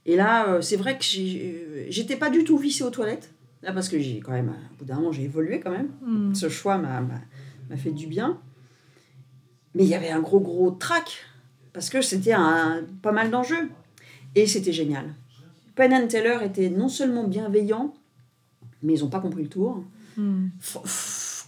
[0.06, 3.32] Et là, euh, c'est vrai que euh, j'étais pas du tout vissée aux toilettes.
[3.62, 5.88] Là, parce que j'ai quand même, au bout d'un moment, j'ai évolué quand même.
[6.02, 6.34] hmm.
[6.34, 7.02] Ce choix m'a
[7.76, 8.38] fait du bien.
[9.74, 11.24] Mais il y avait un gros, gros trac.
[11.72, 13.68] Parce que c'était un, pas mal d'enjeux.
[14.36, 15.14] Et c'était génial.
[15.74, 17.92] Penn and Teller était non seulement bienveillant,
[18.82, 19.84] mais ils n'ont pas compris le tour.
[20.16, 20.48] Hmm.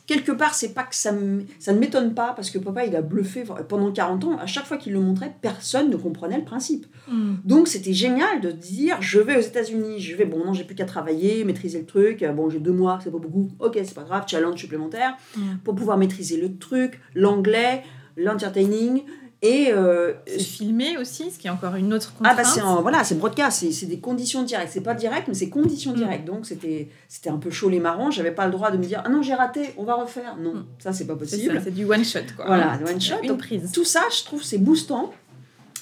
[0.09, 1.12] Quelque part, c'est pas que ça,
[1.61, 4.38] ça ne m'étonne pas, parce que papa, il a bluffé pendant 40 ans.
[4.38, 6.87] À chaque fois qu'il le montrait, personne ne comprenait le principe.
[7.07, 7.35] Hmm.
[7.44, 10.75] Donc c'était génial de dire je vais aux États-Unis, je vais, bon, non, j'ai plus
[10.75, 12.25] qu'à travailler, maîtriser le truc.
[12.35, 13.51] Bon, j'ai deux mois, c'est pas beaucoup.
[13.61, 15.59] Ok, c'est pas grave, challenge supplémentaire Mm.
[15.62, 17.83] pour pouvoir maîtriser le truc, l'anglais,
[18.16, 19.03] l'entertaining.
[19.40, 22.37] Et euh, C'est filmé aussi, ce qui est encore une autre ah contrainte.
[22.38, 24.70] bah c'est voilà, c'est broadcast, c'est c'est des conditions directes.
[24.72, 25.96] C'est pas direct, mais c'est conditions Mm.
[25.96, 26.24] directes.
[26.24, 28.11] Donc c'était c'était un peu chaud les marrons.
[28.11, 30.37] J'avais pas le droit de me dire ah non j'ai raté, on va refaire.
[30.40, 30.66] Non, Mm.
[30.81, 31.61] ça c'est pas possible.
[31.62, 32.46] c'est du one shot quoi.
[32.46, 33.14] Voilà, one shot.
[33.22, 33.70] Une Donc, prise.
[33.72, 35.12] tout ça, je trouve, c'est boostant.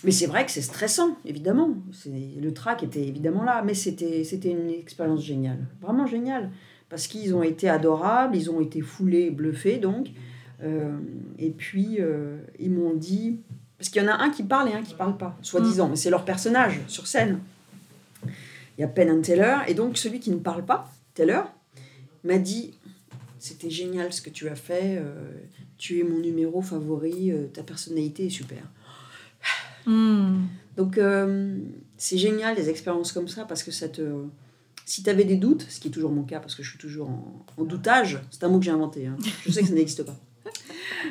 [0.05, 1.71] Mais c'est vrai que c'est stressant, évidemment.
[1.93, 5.67] C'est- Le track était évidemment là, mais c'était c'était une expérience géniale.
[5.81, 6.51] Vraiment géniale.
[6.91, 10.09] Parce qu'ils ont été adorables, ils ont été foulés, bluffés, donc.
[10.63, 10.99] Euh,
[11.39, 13.41] et puis, euh, ils m'ont dit...
[13.79, 15.89] Parce qu'il y en a un qui parle et un qui parle pas, soi-disant.
[15.89, 17.41] Mais c'est leur personnage sur scène.
[18.25, 19.59] Il y a Penn and Teller.
[19.69, 21.43] Et donc, celui qui ne parle pas, Teller,
[22.25, 22.75] m'a dit...
[23.39, 24.97] C'était génial ce que tu as fait.
[24.99, 25.31] euh,
[25.79, 27.31] tu es mon numéro favori.
[27.31, 28.63] euh, ta personnalité est super.
[29.87, 30.47] Hmm.
[30.77, 31.57] Donc, euh,
[31.97, 34.25] c'est génial des expériences comme ça parce que ça te,
[34.85, 36.79] Si tu avais des doutes, ce qui est toujours mon cas parce que je suis
[36.79, 37.09] toujours
[37.57, 39.17] en, doutage, c'est un mot que j'ai inventé, hein.
[39.45, 40.19] je sais que ça n'existe pas.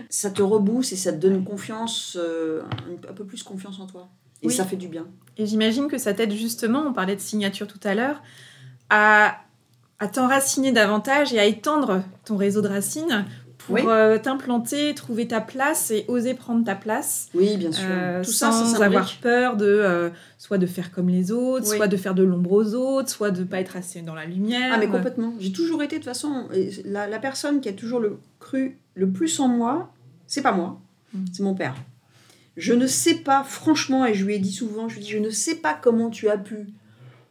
[0.10, 2.62] Ça te rebousse et ça te donne confiance, euh,
[3.10, 4.10] un peu plus confiance en toi.
[4.42, 5.08] Et ça fait du bien.
[5.38, 8.22] Et j'imagine que ça t'aide justement, on parlait de signature tout à l'heure,
[8.90, 9.40] à,
[10.00, 13.26] à t'enraciner davantage et à étendre ton réseau de racines
[13.68, 17.30] pour euh, t'implanter, trouver ta place et oser prendre ta place.
[17.34, 17.86] Oui, bien sûr.
[17.90, 21.88] Euh, Tout sans ça, avoir peur de euh, soit de faire comme les autres, soit
[21.88, 24.72] de faire de l'ombre aux autres, soit de pas être assez dans la lumière.
[24.74, 25.34] Ah mais complètement.
[25.40, 26.48] J'ai toujours été de toute façon
[26.86, 29.92] la, la, personne qui a toujours le cru le plus en moi,
[30.28, 30.80] c'est pas moi,
[31.14, 31.26] mm.
[31.34, 31.76] c'est mon père.
[32.58, 35.12] Je ne sais pas, franchement, et je lui ai dit souvent, je lui ai dit,
[35.12, 36.68] je ne sais pas comment tu as pu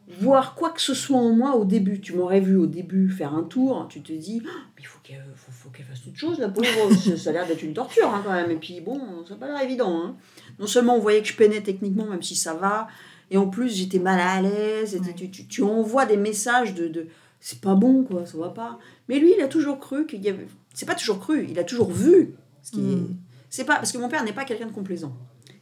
[0.07, 1.99] voir quoi que ce soit en moi au début.
[1.99, 4.99] Tu m'aurais vu au début faire un tour, tu te dis, oh, mais il faut
[5.03, 6.67] qu'elle faut, fasse toute chose, la pauvre.
[7.17, 8.51] ça a l'air d'être une torture hein, quand même.
[8.51, 10.01] Et puis bon, ça n'a pas l'air évident.
[10.01, 10.15] Hein.
[10.59, 12.87] Non seulement on voyait que je peinais techniquement, même si ça va,
[13.31, 14.99] et en plus j'étais mal à l'aise.
[15.15, 17.07] Tu, tu, tu, envoies des messages de, de
[17.39, 18.79] c'est pas bon, quoi, ça va pas.
[19.09, 20.47] Mais lui, il a toujours cru qu'il y avait.
[20.73, 23.17] C'est pas toujours cru, il a toujours vu ce qui est mm.
[23.49, 25.15] C'est pas parce que mon père n'est pas quelqu'un de complaisant.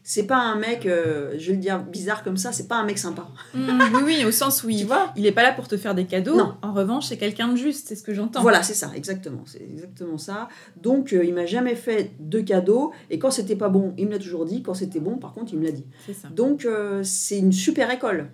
[0.06, 2.84] C'est pas un mec, euh, je vais le dire bizarre comme ça, c'est pas un
[2.84, 3.26] mec sympa.
[3.54, 4.86] Mm, oui, oui, au sens où il,
[5.16, 6.36] il est pas là pour te faire des cadeaux.
[6.36, 6.56] Non.
[6.62, 8.42] En revanche, c'est quelqu'un de juste, c'est ce que j'entends.
[8.42, 10.50] Voilà, c'est ça, exactement, c'est exactement ça.
[10.76, 14.12] Donc, euh, il m'a jamais fait de cadeaux et quand c'était pas bon, il me
[14.12, 14.62] l'a toujours dit.
[14.62, 15.86] Quand c'était bon, par contre, il me l'a dit.
[16.14, 16.28] Ça.
[16.28, 18.28] Donc, euh, c'est une super école,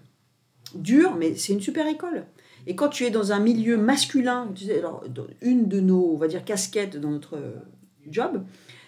[0.73, 2.25] dure, mais c'est une super école.
[2.65, 5.03] Et quand tu es dans un milieu masculin, tu sais, alors,
[5.41, 7.37] une de nos, on va dire, casquettes dans notre
[8.09, 8.41] job,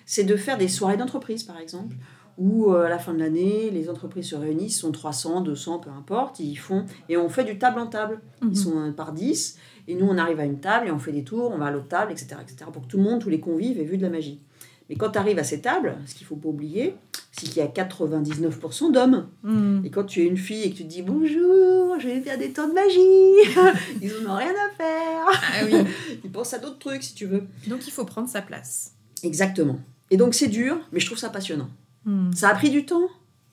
[0.08, 1.96] c'est de faire des soirées d'entreprise, par exemple,
[2.38, 5.90] où euh, à la fin de l'année, les entreprises se réunissent, sont 300, 200, peu
[5.90, 8.22] importe, ils font, et on fait du table en table.
[8.42, 8.56] Ils mhm.
[8.56, 11.52] sont par 10, et nous, on arrive à une table, et on fait des tours,
[11.54, 13.80] on va à l'autre table, etc., etc., pour que tout le monde, tous les convives
[13.80, 14.42] aient vu de la magie.
[14.90, 16.96] Mais quand tu arrives à ces tables, ce qu'il ne faut pas oublier,
[17.32, 19.30] c'est qu'il y a 99% d'hommes.
[19.44, 19.84] Mhm.
[19.86, 22.38] Et quand tu es une fille et que tu te dis bonjour, je vais faire
[22.38, 25.28] des temps de magie, ils n'en ont rien à faire.
[25.30, 25.90] Ah oui.
[26.26, 27.44] ils pensent à d'autres trucs si tu veux.
[27.68, 28.94] Donc il faut prendre sa place.
[29.24, 29.80] Exactement.
[30.10, 31.70] Et donc c'est dur, mais je trouve ça passionnant.
[32.06, 32.32] Hmm.
[32.34, 33.08] Ça a pris du temps,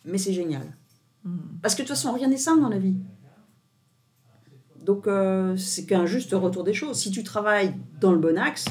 [0.05, 0.75] mais c'est génial.
[1.25, 1.39] Hmm.
[1.63, 2.97] Parce que de toute façon, rien n'est simple dans la vie.
[4.89, 6.97] Donc euh, c'est qu'un juste retour des choses.
[6.97, 8.67] Si tu travailles dans le bon axe,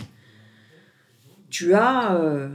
[1.49, 2.49] tu as, euh,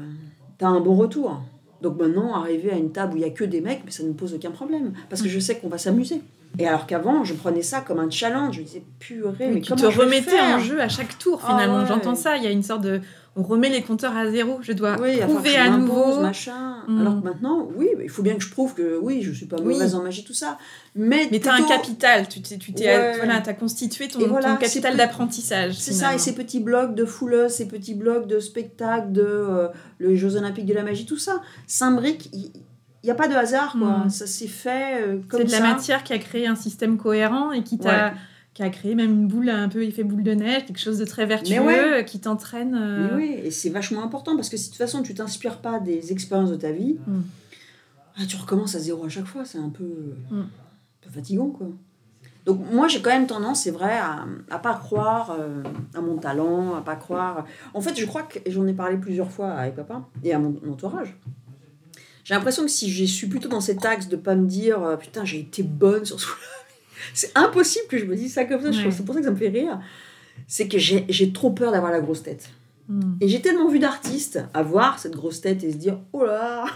[0.61, 1.43] as un bon retour.
[1.81, 4.03] Donc maintenant, arriver à une table où il n'y a que des mecs, mais ça
[4.03, 4.93] ne me pose aucun problème.
[5.09, 6.23] Parce que je sais qu'on va s'amuser.
[6.59, 8.57] Et alors qu'avant, je prenais ça comme un challenge.
[8.57, 11.79] Je me disais, purée, mais, tu te remettais en jeu à chaque tour, finalement.
[11.79, 12.37] Ah J'entends ça.
[12.37, 13.01] Il y a une sorte de
[13.35, 14.59] on remet les compteurs à zéro.
[14.61, 16.21] Je dois prouver à nouveau.
[16.21, 16.85] machin.
[16.87, 17.01] Mm.
[17.01, 19.57] Alors que maintenant, oui, il faut bien que je prouve que oui, je suis pas
[19.57, 20.59] mauvaise en magie, tout ça.
[20.95, 22.29] Mais, mais tu as un capital.
[22.29, 24.21] Tu t'es, tu t'es, voilà, as constitué ton,
[24.59, 25.75] capital d'apprentissage.
[25.75, 29.68] C'est ça, et ces petits blocs de fouleuse, ces petits blocs de spectacle, de euh,
[29.99, 32.31] les Jeux Olympiques de la magie, tout ça, s'imbrique.
[32.33, 34.05] Il n'y a pas de hasard, quoi.
[34.05, 34.11] Mm.
[34.11, 35.49] Ça s'est fait euh, comme ça.
[35.49, 38.12] C'est de la matière qui a créé un système cohérent et qui t'a
[38.55, 41.05] qui a créé même une boule un peu effet boule de neige, quelque chose de
[41.05, 42.75] très vertueux qui t'entraîne.
[42.75, 43.09] Euh.
[43.09, 45.81] Mais oui, et c'est vachement important parce que si de toute façon tu t'inspires pas
[45.81, 47.21] des expériences de ta vie, mm.
[48.17, 50.41] ah, tu recommences à zéro à chaque fois, c'est un peu, mm.
[50.41, 50.49] un
[51.01, 51.69] peu fatigant quoi.
[52.45, 55.62] Donc moi j'ai quand même tendance, c'est vrai, à, à pas croire euh,
[55.95, 57.47] à mon talent, à pas croire.
[57.73, 60.61] En fait, je crois que j'en ai parlé plusieurs fois avec papa et à mon
[60.71, 61.17] entourage.
[62.25, 64.97] J'ai l'impression que si je suis plutôt dans cet axe de pas me dire euh,
[64.97, 66.27] putain j'ai été bonne sur ce
[67.15, 68.71] c'est impossible que je me dise ça comme ça.
[68.73, 69.81] C'est pour ça que ça me fait rire.
[70.47, 72.49] C'est que j'ai trop peur d'avoir la grosse tête.
[72.88, 73.15] Hmm.
[73.21, 76.67] Et j'ai tellement vu d'artistes avoir cette grosse tête et se dire oh là,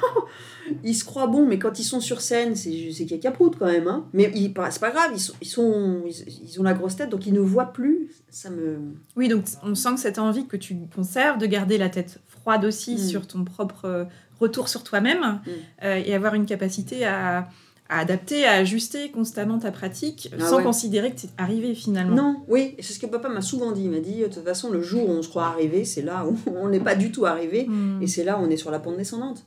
[0.85, 3.57] ils se croient bons, mais quand ils sont sur scène, c'est qu'il y a caproute
[3.59, 3.89] quand même.
[3.89, 4.07] Hein.
[4.13, 4.33] Mais
[4.71, 7.41] c'est pas grave, ils, sont, ils, sont, ils, ont la grosse tête, donc ils ne
[7.41, 8.11] voient plus.
[8.31, 8.79] Ça me...
[9.17, 12.65] Oui, donc on sent que cette envie que tu conserves de garder la tête froide
[12.65, 12.99] aussi hmm.
[12.99, 14.05] sur ton propre euh,
[14.39, 15.51] retour sur toi-même hmm.
[15.85, 17.49] euh, et avoir une capacité à
[17.89, 22.17] à adapter, à ajuster constamment ta pratique ah sans considérer que c'est arrivé finalement.
[22.17, 23.85] Non, oui, c'est ce que papa m'a souvent dit.
[23.85, 26.27] Il m'a dit, de toute façon, le jour où on se croit arrivé, c'est là
[26.27, 28.03] où on n'est pas du tout arrivé hmm.
[28.03, 29.45] et c'est là où on est sur la pente descendante.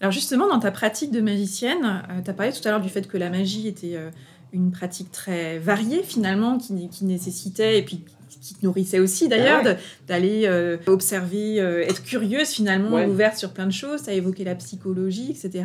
[0.00, 2.88] Alors justement, dans ta pratique de magicienne, euh, tu as parlé tout à l'heure du
[2.88, 4.10] fait que la magie était euh,
[4.52, 8.04] une pratique très variée finalement, qui, qui nécessitait, et puis
[8.40, 9.74] qui te nourrissait aussi d'ailleurs, ah
[10.08, 14.04] d'aller euh, observer, euh, être curieuse finalement, ouverte sur plein de choses.
[14.04, 15.64] Tu as évoqué la psychologie, etc.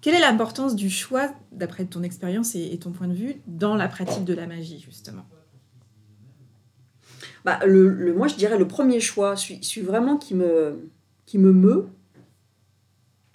[0.00, 3.88] Quelle est l'importance du choix, d'après ton expérience et, ton point de vue, dans la
[3.88, 5.26] pratique de la magie justement?
[7.44, 10.90] Bah, le, moi, je dirais le premier choix, celui, vraiment qui me,
[11.26, 11.88] qui me meut,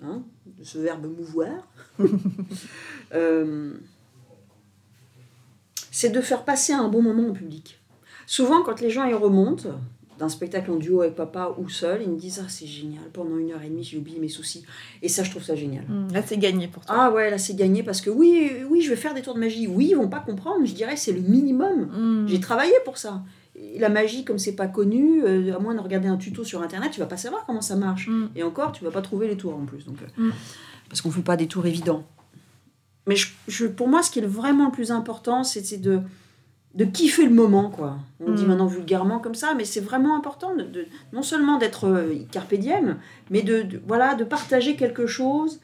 [0.02, 0.24] hein,
[0.64, 1.68] ce verbe mouvoir,
[3.14, 3.74] euh,
[6.00, 7.78] c'est de faire passer un bon moment au public.
[8.26, 9.70] Souvent, quand les gens y remontent,
[10.18, 13.38] d'un spectacle en duo avec papa ou seul, ils me disent Ah, c'est génial, pendant
[13.38, 14.64] une heure et demie, j'ai oublié mes soucis.
[15.02, 15.84] Et ça, je trouve ça génial.
[15.88, 16.96] Mmh, là, c'est gagné pour toi.
[16.98, 19.40] Ah ouais, là, c'est gagné parce que oui, oui, je vais faire des tours de
[19.40, 19.68] magie.
[19.68, 21.90] Oui, ils vont pas comprendre, je dirais, c'est le minimum.
[21.92, 22.28] Mmh.
[22.28, 23.24] J'ai travaillé pour ça.
[23.56, 26.62] Et la magie, comme c'est pas connu, euh, à moins de regarder un tuto sur
[26.62, 28.08] internet, tu vas pas savoir comment ça marche.
[28.08, 28.30] Mm.
[28.38, 29.86] Et encore, tu vas pas trouver les tours en plus.
[29.86, 30.32] Donc, euh, Mm.
[30.88, 32.06] Parce qu'on fait pas des tours évidents.
[33.10, 36.00] Mais je, je- pour moi, ce qui est vraiment le plus important, c'est de,
[36.76, 37.70] de kiffer le moment.
[37.70, 37.98] quoi.
[38.20, 38.48] On le dit Mm.
[38.50, 42.54] maintenant vulgairement comme ça, mais c'est vraiment important de, de- non seulement d'être euh, carpe
[42.54, 42.98] diem,
[43.32, 45.60] mais de, de- voilà, de partager quelque chose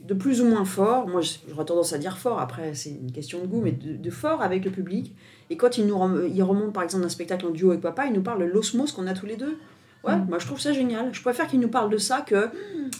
[0.00, 1.08] de plus ou moins fort.
[1.08, 4.10] Moi, j'aurais tendance à dire fort, après, c'est une question de goût, mais de, de
[4.10, 5.14] fort avec le public.
[5.50, 8.06] Et quand il, nous rem- il remonte, par exemple, d'un spectacle en duo avec papa,
[8.06, 9.58] il nous parle de l'osmose qu'on a tous les deux.
[10.04, 10.26] Ouais, Mm.
[10.28, 11.08] moi je trouve ça génial.
[11.12, 12.48] Je préfère qu'il nous parle de ça que,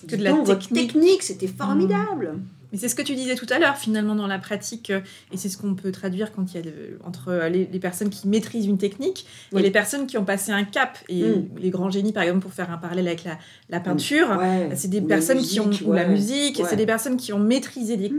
[0.08, 0.92] Que de la donc, technique.
[0.92, 2.34] technique, c'était formidable.
[2.70, 5.00] Mais c'est ce que tu disais tout à l'heure, finalement, dans la pratique, euh,
[5.32, 7.78] et c'est ce qu'on peut traduire quand il y a le- entre euh, les, les
[7.78, 9.60] personnes qui maîtrisent une technique Oui.
[9.60, 10.98] et les personnes qui ont passé un cap.
[11.08, 11.48] Et Mm.
[11.60, 13.38] les grands génies, par exemple, pour faire un parallèle avec la,
[13.70, 14.68] la peinture, Ouais.
[14.74, 16.64] c'est des Ou personnes qui ont ou la musique, Ouais.
[16.68, 18.16] c'est des personnes qui ont maîtrisé les Mm.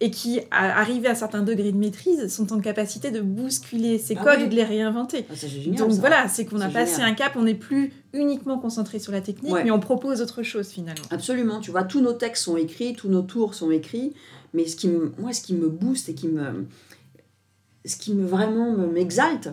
[0.00, 3.98] Et qui, à, arrivés à un certain degré de maîtrise, sont en capacité de bousculer
[3.98, 4.44] ces Ah codes oui.
[4.46, 5.26] ou de les réinventer.
[5.28, 5.98] Ah, génial, Donc ça.
[6.00, 7.10] voilà, c'est qu'on a passé génial.
[7.10, 9.64] un cap, on n'est plus uniquement concentré sur la technique, Ouais.
[9.64, 11.02] mais on propose autre chose finalement.
[11.10, 14.14] Absolument, tu vois, tous nos textes sont écrits, tous nos tours sont écrits,
[14.54, 16.66] mais ce qui me, moi, ce qui me booste et qui me,
[17.84, 19.48] ce qui me vraiment me- m'exalte,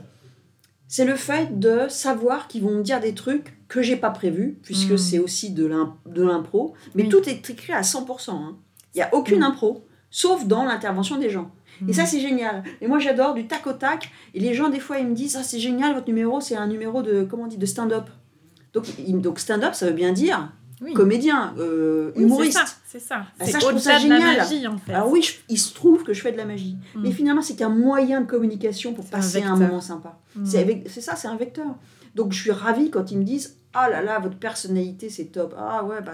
[0.87, 4.59] c'est le fait de savoir qu'ils vont me dire des trucs que j'ai pas prévus,
[4.61, 4.97] puisque Mm.
[4.99, 7.09] c'est aussi de l'im- de l'impro, mais Oui.
[7.09, 8.35] tout est écrit à 100%.
[8.37, 8.57] hein.
[8.93, 9.43] Il n'y a aucune Mm.
[9.43, 9.83] impro,
[10.15, 11.51] sauf dans l'intervention des gens.
[11.89, 12.63] Et ça, c'est génial.
[12.79, 14.09] Et moi, j'adore du tac au tac.
[14.33, 16.67] Et les gens, des fois, ils me disent Ah, c'est génial, votre numéro, c'est un
[16.67, 18.05] numéro de, comment on dit, de stand-up.
[18.71, 20.93] Donc, donc stand-up, ça veut bien dire Oui.
[20.93, 22.57] comédien, euh, humoriste.
[22.57, 23.15] C'est ça, c'est ça.
[23.37, 24.37] Bah, C'est ça, je trouve ça au-delà de la génial.
[24.37, 24.93] magie en fait.
[24.93, 26.77] Alors oui, je- il se trouve que je fais de la magie.
[26.95, 27.01] Mm.
[27.03, 30.17] Mais finalement, c'est qu'un moyen de communication pour un passer un, moment sympa.
[30.37, 30.45] Mm.
[30.45, 31.67] C'est ça, c'est un vecteur.
[32.15, 35.53] Donc je suis ravie quand ils me disent Ah là là, votre personnalité, c'est top.
[35.57, 36.13] Ah ouais, bah,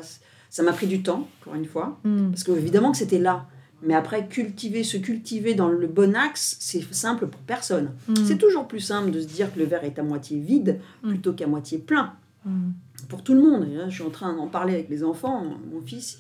[0.49, 1.99] ça m'a pris du temps, encore une fois.
[2.31, 3.45] Parce que évidemment que c'était là.
[3.83, 7.91] Mais après, cultiver, se cultiver dans le bon axe, c'est simple pour personne.
[8.07, 8.13] Mm.
[8.25, 11.09] C'est toujours plus simple de se dire que le verre est à moitié vide Mm.
[11.09, 12.13] plutôt qu'à moitié plein
[12.45, 12.71] Mm.
[13.09, 13.67] pour tout le monde.
[13.71, 15.43] Et là, je suis en train d'en parler avec les enfants.
[15.71, 16.19] Mon fils,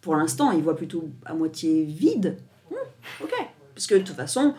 [0.00, 2.38] pour l'instant, il voit plutôt à moitié vide.
[3.22, 3.32] Ok.
[3.74, 4.54] Parce que de toute façon,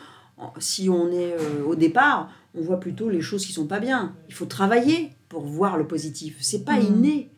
[0.60, 4.14] si on est euh, au départ, on voit plutôt les choses qui sont pas bien.
[4.28, 6.38] Il faut travailler pour voir le positif.
[6.42, 7.30] C'est pas inné.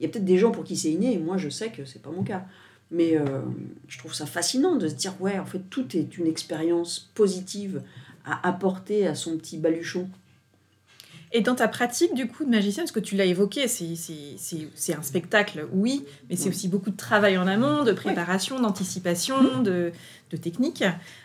[0.00, 1.84] Il y a peut-être des gens pour qui c'est inné, et moi je sais que
[1.84, 2.44] c'est pas mon cas.
[2.90, 3.24] Mais euh,
[3.88, 7.82] je trouve ça fascinant de se dire ouais, en fait, tout est une expérience positive
[8.24, 10.08] à apporter à son petit baluchon.
[11.36, 15.02] Et dans ta pratique du coup de magicienne, parce que tu l'as évoqué, c'est- un
[15.02, 19.90] spectacle, oui, mais c'est aussi beaucoup de travail en amont, de préparation, d'anticipation, de,
[20.30, 20.84] de technique.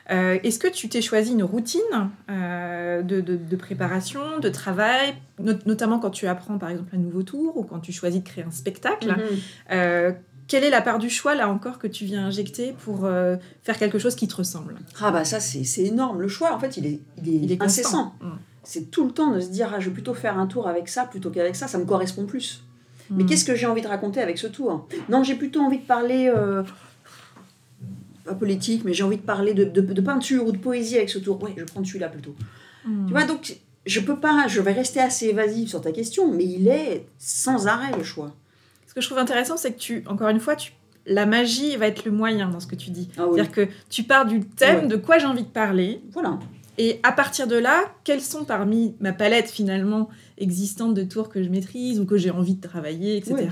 [0.09, 5.13] Euh, Est-ce que tu t'es choisi une routine euh, de, de- de préparation, de travail,
[5.39, 8.27] not- notamment quand tu apprends par exemple un nouveau tour ou quand tu choisis de
[8.27, 9.37] créer un spectacle Mhm.
[9.73, 10.11] Euh,
[10.49, 13.77] Quelle est la part du choix là encore que tu viens injecter pour euh, faire
[13.77, 14.75] quelque chose qui te ressemble?
[14.99, 16.19] Ah bah ça c'est énorme.
[16.21, 18.15] Le choix en fait il est, il est, Il est incessant.
[18.21, 18.29] Mm.
[18.63, 20.89] C'est tout le temps de se dire ah, je vais plutôt faire un tour avec
[20.89, 22.63] ça plutôt qu'avec ça, ça me correspond plus.
[23.11, 23.27] Mais Mm.
[23.27, 24.87] qu'est-ce que j'ai envie de raconter avec ce tour?
[25.07, 26.63] Non j'ai plutôt envie de parler, euh,
[28.25, 31.09] pas politique, mais j'ai envie de parler de, de- de peinture ou de poésie avec
[31.09, 31.41] ce tour.
[31.43, 32.35] Ouais je prendre celui-là plutôt.
[32.85, 33.05] Mm.
[33.07, 36.43] Tu vois donc je peux pas, je vais rester assez évasive sur ta question, mais
[36.45, 38.35] il est sans arrêt le choix.
[38.99, 40.73] Que je trouve intéressant, c'est que tu, encore une fois, tu,
[41.05, 43.09] la magie va être le moyen dans ce que tu dis.
[43.17, 43.31] Ah oui.
[43.35, 44.87] C'est-à-dire que tu pars du thème Ouais.
[44.87, 46.37] de quoi j'ai envie de parler, Voilà.
[46.81, 51.43] Et à partir de là, quels sont parmi ma palette finalement existante de tours que
[51.43, 53.49] je maîtrise ou que j'ai envie de travailler, etc.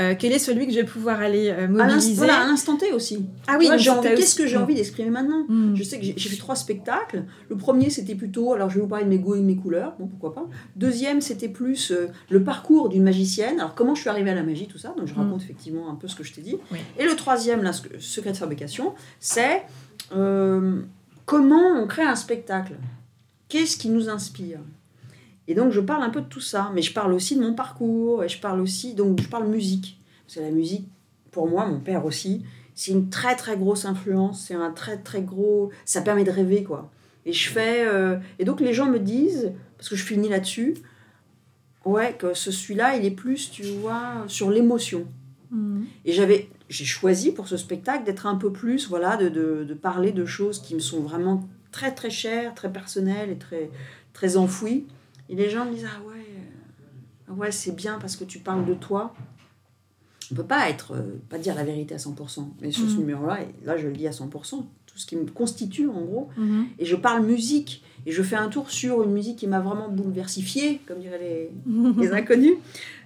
[0.00, 2.46] Euh, quel est celui que je vais pouvoir aller euh, À l'instant mobiliser voilà, à
[2.46, 3.24] l'instant T aussi.
[3.46, 4.62] Ah oui, qu'est-ce que j'ai Mm.
[4.62, 5.76] envie d'exprimer maintenant Mm.
[5.76, 7.22] Je sais que j'ai fait trois spectacles.
[7.48, 9.54] Le premier, c'était plutôt, alors je vais vous parler de mes goûts et de mes
[9.56, 10.46] couleurs, bon pourquoi pas.
[10.74, 13.60] Deuxième, c'était plus euh, le parcours d'une magicienne.
[13.60, 14.94] Alors comment je suis arrivée à la magie, tout ça?
[14.98, 15.18] Donc je Mm.
[15.18, 16.56] raconte effectivement un peu ce que je t'ai dit.
[16.72, 16.78] Oui.
[16.98, 19.62] Et le troisième, là, secret de fabrication, c'est
[20.16, 20.80] euh,
[21.28, 22.76] comment on crée un spectacle?
[23.48, 24.60] Qu'est-ce qui nous inspire?
[25.46, 27.54] Et donc je parle un peu de tout ça, mais je parle aussi de mon
[27.54, 30.00] parcours et je parle aussi, donc je parle musique.
[30.24, 30.88] Parce que la musique,
[31.30, 35.20] pour moi, mon père aussi, c'est une très très grosse influence, c'est un très très
[35.20, 36.90] gros, ça permet de rêver quoi.
[37.26, 40.76] Et je fais, euh, et donc les gens me disent, parce que je finis là-dessus,
[41.84, 45.06] ouais que ce celui-là il est plus, tu vois, sur l'émotion.
[45.50, 45.82] Mm.
[46.06, 49.74] Et j'avais, j'ai choisi pour ce spectacle d'être un peu plus, voilà, de, de, de
[49.74, 53.70] parler de choses qui me sont vraiment très très chères, très personnelles et très
[54.12, 54.86] très enfouies.
[55.28, 58.38] Et les gens me disent ah ouais, euh, ah ouais c'est bien parce que tu
[58.38, 59.14] parles de toi.
[60.30, 62.50] On peut pas être, euh, pas dire la vérité à 100%.
[62.60, 62.98] Mais sur ce Mhm.
[63.00, 66.28] numéro-là, là je le dis à 100%, tout tout ce qui me constitue en gros.
[66.36, 66.66] Mhm.
[66.78, 67.84] Et je parle musique.
[68.04, 71.50] Et je fais un tour sur une musique qui m'a vraiment bouleversifiée, comme diraient les,
[71.98, 72.54] les inconnus,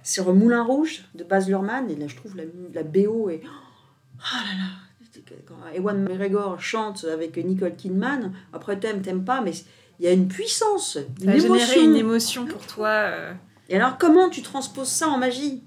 [0.03, 1.89] sur Moulin Rouge de Baz Luhrmann.
[1.89, 2.43] Et là, je trouve la,
[2.73, 3.41] la BO et.
[3.43, 9.51] Oh là là Quand Ewan McGregor chante avec Nicole Kidman, après t'aimes, t'aimes pas, mais
[9.99, 11.83] il y a une puissance, une Ça généré émotion.
[11.83, 12.87] une émotion pour toi.
[12.89, 13.33] euh,
[13.69, 15.63] Et alors, comment tu transposes ça en magie?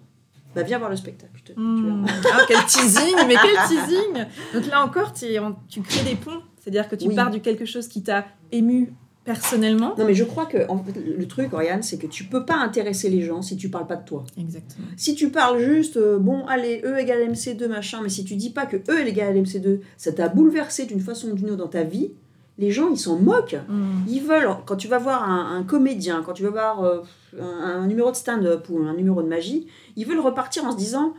[0.54, 1.32] Bah, viens voir le spectacle.
[1.36, 2.06] je te- tu Hmm.
[2.32, 5.26] Ah, quel teasing, mais quel teasing Donc là encore, tu,
[5.68, 7.14] tu crées des ponts, c'est-à-dire que tu Oui.
[7.14, 8.92] pars du quelque chose qui t'a ému
[9.26, 9.94] personnellement.
[9.98, 12.56] Non, mais je crois que en fait, le truc, Oriane, c'est que tu peux pas
[12.56, 14.24] intéresser les gens si tu parles pas de toi.
[14.40, 14.86] Exactement.
[14.96, 18.50] Si tu parles juste, euh, bon, allez, E égale MC2, machin, mais si tu dis
[18.50, 21.82] pas que E égale MC2, ça t'a bouleversé d'une façon ou d'une autre dans ta
[21.82, 22.12] vie,
[22.58, 23.58] les gens, ils s'en moquent.
[23.68, 24.04] Hmm.
[24.08, 27.02] Ils veulent, quand tu vas voir un, un comédien, quand tu vas voir euh,
[27.38, 29.66] un, un numéro de stand-up ou un numéro de magie,
[29.96, 31.14] ils veulent repartir en se disant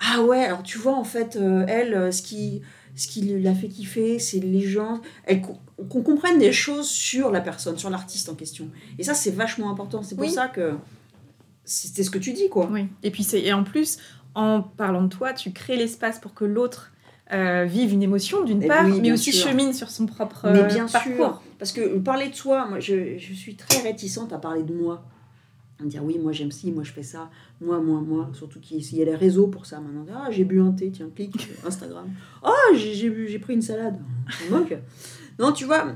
[0.00, 2.62] Ah ouais, alors tu vois, en fait, euh, elle, ce qui,
[2.94, 5.00] ce qui l'a fait kiffer, c'est les gens.
[5.88, 8.68] Qu'on comprenne des choses sur la personne, sur l'artiste en question.
[8.98, 10.02] Et ça, c'est vachement important.
[10.02, 10.30] C'est pour Oui.
[10.30, 10.74] ça que
[11.64, 12.68] c'était ce que tu dis, quoi.
[12.70, 12.86] Oui.
[13.02, 13.98] Et puis c'est et en plus,
[14.34, 16.90] en parlant de toi, tu crées l'espace pour que l'autre
[17.32, 19.48] euh, vive une émotion d'une Eh part, oui, mais aussi sûr.
[19.48, 21.14] chemine sur son propre Mais euh, bien parcours.
[21.16, 24.74] sûr, parce que parler de soi, moi je, je suis très réticente à parler de
[24.74, 25.02] moi.
[25.82, 27.28] À me dire oui, moi j'aime ci, moi je fais ça,
[27.60, 28.30] moi, moi, moi.
[28.34, 30.06] Surtout qu'il y a les réseaux pour ça maintenant.
[30.14, 32.08] Ah, j'ai bu un thé, tiens, clique, Instagram.
[32.40, 33.98] Ah, j'ai j'ai bu- j'ai pris une salade.
[34.50, 34.78] Moque.
[35.40, 35.86] Non, tu vois,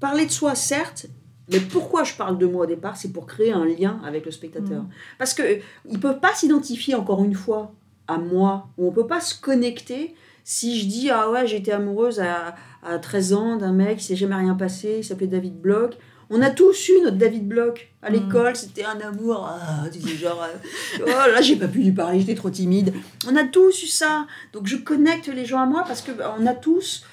[0.00, 1.06] parler de soi, certes,
[1.52, 4.30] mais pourquoi je parle de moi au départ C'est pour créer un lien avec le
[4.30, 4.84] spectateur.
[4.84, 4.88] Mm.
[5.18, 5.60] Parce qu'ils
[5.90, 7.74] ne peuvent pas s'identifier encore une fois
[8.08, 12.20] à moi, ou on peut pas se connecter si je dis ah ouais j'étais amoureuse
[12.20, 15.94] à, à 13 ans d'un mec qui s'est jamais rien passé il s'appelait David Bloch
[16.30, 18.12] on a tous eu notre David Bloch à Mm.
[18.14, 19.84] l'école c'était un amour ah,
[20.20, 22.92] genre euh, oh là j'ai pas pu lui parler j'étais trop timide
[23.28, 26.34] on a tous eu ça donc je connecte les gens à moi parce que bah,
[26.38, 27.04] on a tous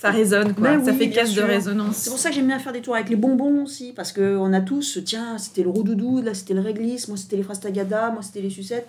[0.00, 0.78] Ça résonne, quoi.
[0.84, 1.96] Ça oui, fait caisse de résonance.
[1.96, 4.52] c'est pour ça que j'aime bien faire des tours avec les bonbons aussi, parce qu'on
[4.52, 8.20] a tous, tiens, c'était le roudoudou, là c'était le réglisse, moi c'était les frastagada, moi
[8.22, 8.86] c'était les sucettes.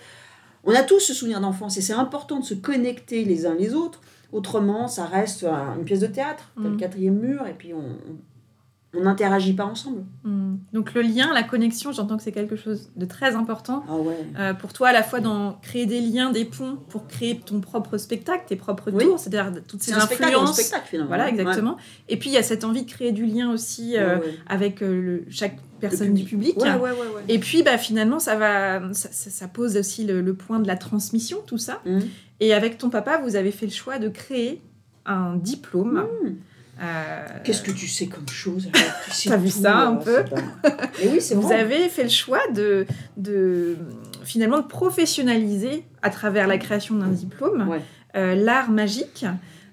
[0.65, 3.73] On a tous ce souvenir d'enfance et c'est important de se connecter les uns les
[3.73, 4.01] autres.
[4.33, 7.87] Autrement, ça reste un- une pièce de théâtre, t'as le quatrième mur, et puis on
[8.99, 10.03] on n'interagit pas ensemble.
[10.23, 10.55] Hmm.
[10.73, 14.15] Donc le lien, la connexion, j'entends que c'est quelque chose de très important Ah ouais.
[14.39, 17.59] euh, pour toi, à la fois dans créer des liens, des ponts pour créer ton
[17.61, 19.03] propre spectacle, tes propres Oui.
[19.05, 20.53] tours, c'est-à-dire toutes ces spectacle influences.
[20.55, 21.07] spectacle finalement.
[21.09, 21.29] Voilà, Ouais.
[21.31, 21.77] exactement.
[22.09, 24.35] Et puis il y a cette envie de créer du lien aussi euh, ouais.
[24.47, 26.23] avec euh, le- chaque personne public.
[26.25, 26.57] du public.
[27.29, 31.37] Et puis bah, finalement, ça, va, ça, pose aussi le, le point de la transmission,
[31.45, 31.81] tout ça.
[31.85, 31.99] Hum.
[32.39, 34.61] Et avec ton papa, vous avez fait le choix de créer
[35.05, 35.97] un diplôme.
[36.23, 36.35] Hum.
[36.81, 38.69] Euh, Qu'est-ce que tu sais comme chose
[39.19, 40.35] Tu T'as vu ça un euh, peu
[41.05, 41.59] oui, c'est vous vrai.
[41.59, 42.85] avez fait le choix de,
[43.17, 43.77] de
[44.23, 47.81] finalement de professionnaliser à travers la création d'un diplôme Ouais.
[48.15, 49.25] euh, l'art magique,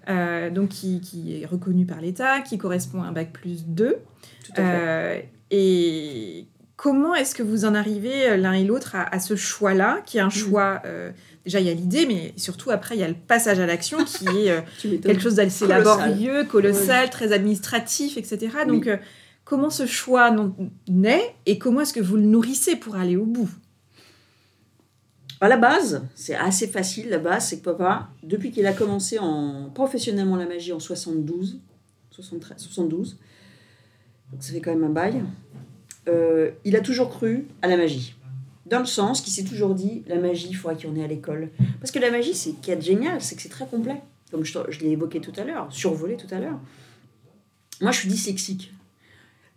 [0.09, 3.97] euh, donc qui, qui est reconnu par l'État, qui correspond à un bac plus 2.
[4.45, 5.29] Tout à fait.
[5.51, 6.47] Et
[6.77, 10.23] comment est-ce que vous en arrivez l'un et l'autre à, à ce choix-là, qui est
[10.23, 11.11] un choix, euh,
[11.45, 14.05] déjà il y a l'idée, mais surtout après il y a le passage à l'action
[14.05, 18.49] qui est euh, quelque chose d'assez laborieux, colossal, très administratif, etc.
[18.67, 18.97] Donc euh,
[19.45, 20.35] comment ce choix
[20.89, 23.51] naît et comment est-ce que vous le nourrissez pour aller au bout?
[25.41, 27.11] À la base, c'est assez facile.
[27.11, 31.61] La base, c'est que papa, depuis qu'il a commencé en professionnellement la magie en 72,
[32.13, 33.19] 73, 72,
[34.33, 35.23] donc ça fait quand même un bail,
[36.09, 38.15] euh, il a toujours cru à la magie.
[38.67, 41.07] Dans le sens qu'il s'est toujours dit, la magie, il faudra qu'il y ait à
[41.07, 41.51] l'école.
[41.81, 44.01] Parce que la magie, c'est qui est génial, c'est que c'est très complet.
[44.31, 46.59] Comme je, je l'ai évoqué tout à l'heure, survolé tout à l'heure.
[47.81, 48.73] Moi, je suis dyslexique.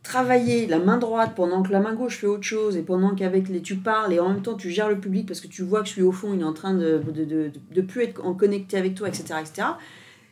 [0.04, 3.50] Travailler la main droite pendant que la main gauche fait autre chose et pendant qu'avec
[3.50, 5.84] les tu parles et en même temps tu gères le public parce que tu vois
[5.84, 8.34] que celui au fond il est en train de de, de, de plus être en
[8.34, 9.34] connecté avec toi, etc.
[9.42, 9.68] etc.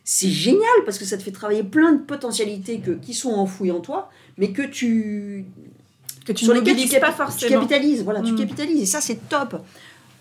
[0.02, 3.72] C'est génial parce que ça te fait travailler plein de potentialités que, qui sont enfouies
[3.72, 4.08] en toi,
[4.38, 5.46] mais que tu,
[6.26, 8.02] Que tu sur lesquels tu, pas tu capitalises.
[8.04, 8.36] Voilà, tu Mm.
[8.36, 9.62] capitalises et ça c'est top.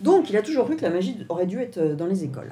[0.02, 2.52] Donc il a toujours cru que la magie aurait dû être euh, dans les écoles.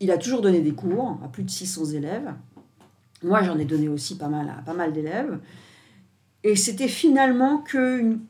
[0.00, 2.32] Il a toujours donné des cours à plus de 600 élèves.
[3.22, 5.38] Moi j'en ai donné aussi pas mal à pas mal d'élèves.
[6.42, 8.20] Et c'était finalement que une,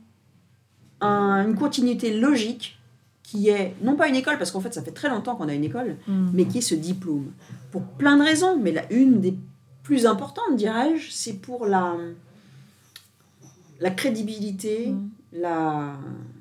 [1.01, 2.78] un- une continuité logique
[3.22, 5.55] qui est, non pas une école, parce qu'en fait ça fait très longtemps qu'on a
[5.55, 6.30] une école, Mm.
[6.32, 7.32] mais qui est ce diplôme.
[7.72, 9.35] Pour plein de raisons, mais la, une des
[9.82, 11.97] plus importantes, dirais-je, c'est pour la,
[13.81, 15.11] la crédibilité, Mm.
[15.33, 15.93] la,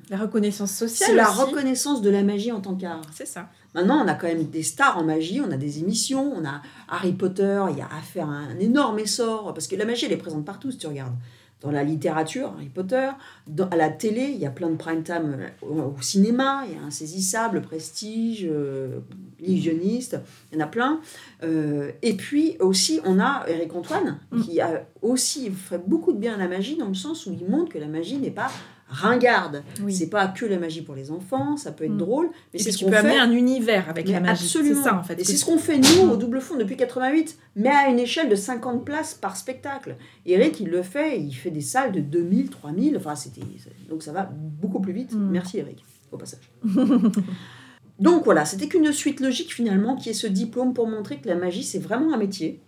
[0.10, 1.10] La reconnaissance sociale.
[1.10, 3.02] c'est la reconnaissance de la magie en tant qu'art.
[3.14, 3.50] C'est ça.
[3.74, 6.62] Maintenant, on a quand même des stars en magie, on a des émissions, on a
[6.90, 10.12] Harry Potter, il y a à faire un énorme essor, parce que la magie, elle
[10.12, 11.16] est présente partout si tu regardes.
[11.64, 13.10] Dans la littérature, Harry Potter,
[13.48, 16.64] dans, à la télé, il y a plein de prime time euh, au, au cinéma,
[16.68, 19.00] il y a Insaisissable, Prestige, euh,
[19.40, 20.18] Illusionniste,
[20.52, 21.00] il y en a plein.
[21.44, 24.42] Euh, et puis aussi, on a Eric Antoine, Mm.
[24.42, 27.48] qui a aussi fait beaucoup de bien à la magie, dans le sens où il
[27.48, 28.52] montre que la magie n'est pas
[28.94, 29.64] ringarde.
[29.82, 29.94] Oui.
[29.94, 31.98] C'est pas que la magie pour les enfants, ça peut être Mm.
[31.98, 32.98] drôle, mais c'est ce qu'on fait.
[32.98, 34.48] amener un univers avec Mais la magie.
[34.48, 34.84] C'est absolument.
[34.84, 35.20] ça en fait.
[35.20, 38.30] Et c'est ce qu'on fait nous au double fond depuis 88, mais à une échelle
[38.30, 39.96] de 50 places par spectacle.
[40.26, 43.42] Eric, il le fait, il fait des salles de 2000, 3000, enfin c'était
[43.90, 45.14] donc ça va beaucoup plus vite.
[45.14, 45.30] Mm.
[45.32, 46.50] Merci Eric, au passage.
[48.00, 51.36] donc voilà, c'était qu'une suite logique finalement qui est ce diplôme pour montrer que la
[51.36, 52.62] magie c'est vraiment un métier.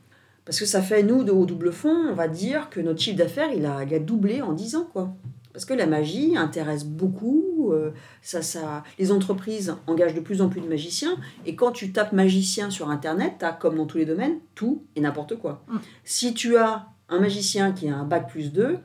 [0.46, 3.18] Parce que ça fait, nous, de, au double fond, on va dire que notre chiffre
[3.18, 5.12] d'affaires, il a, il a doublé en 10 ans, quoi.
[5.56, 7.92] Parce que la magie intéresse beaucoup, euh,
[8.22, 12.12] ça, ça, les entreprises engagent de plus en plus de magiciens, et quand tu tapes
[12.12, 15.64] magicien sur Internet, tu as, comme dans tous les domaines, tout et n'importe quoi.
[15.70, 15.78] Mm.
[16.04, 18.80] Si tu as un magicien qui a un bac plus 2,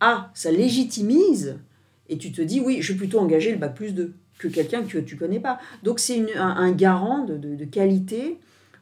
[0.00, 1.58] ah, ça légitimise,
[2.08, 4.84] et tu te dis, oui, je vais plutôt engager le bac plus 2 que quelqu'un
[4.84, 5.58] que tu connais pas.
[5.82, 8.38] Donc c'est un, un garant de, de- de qualité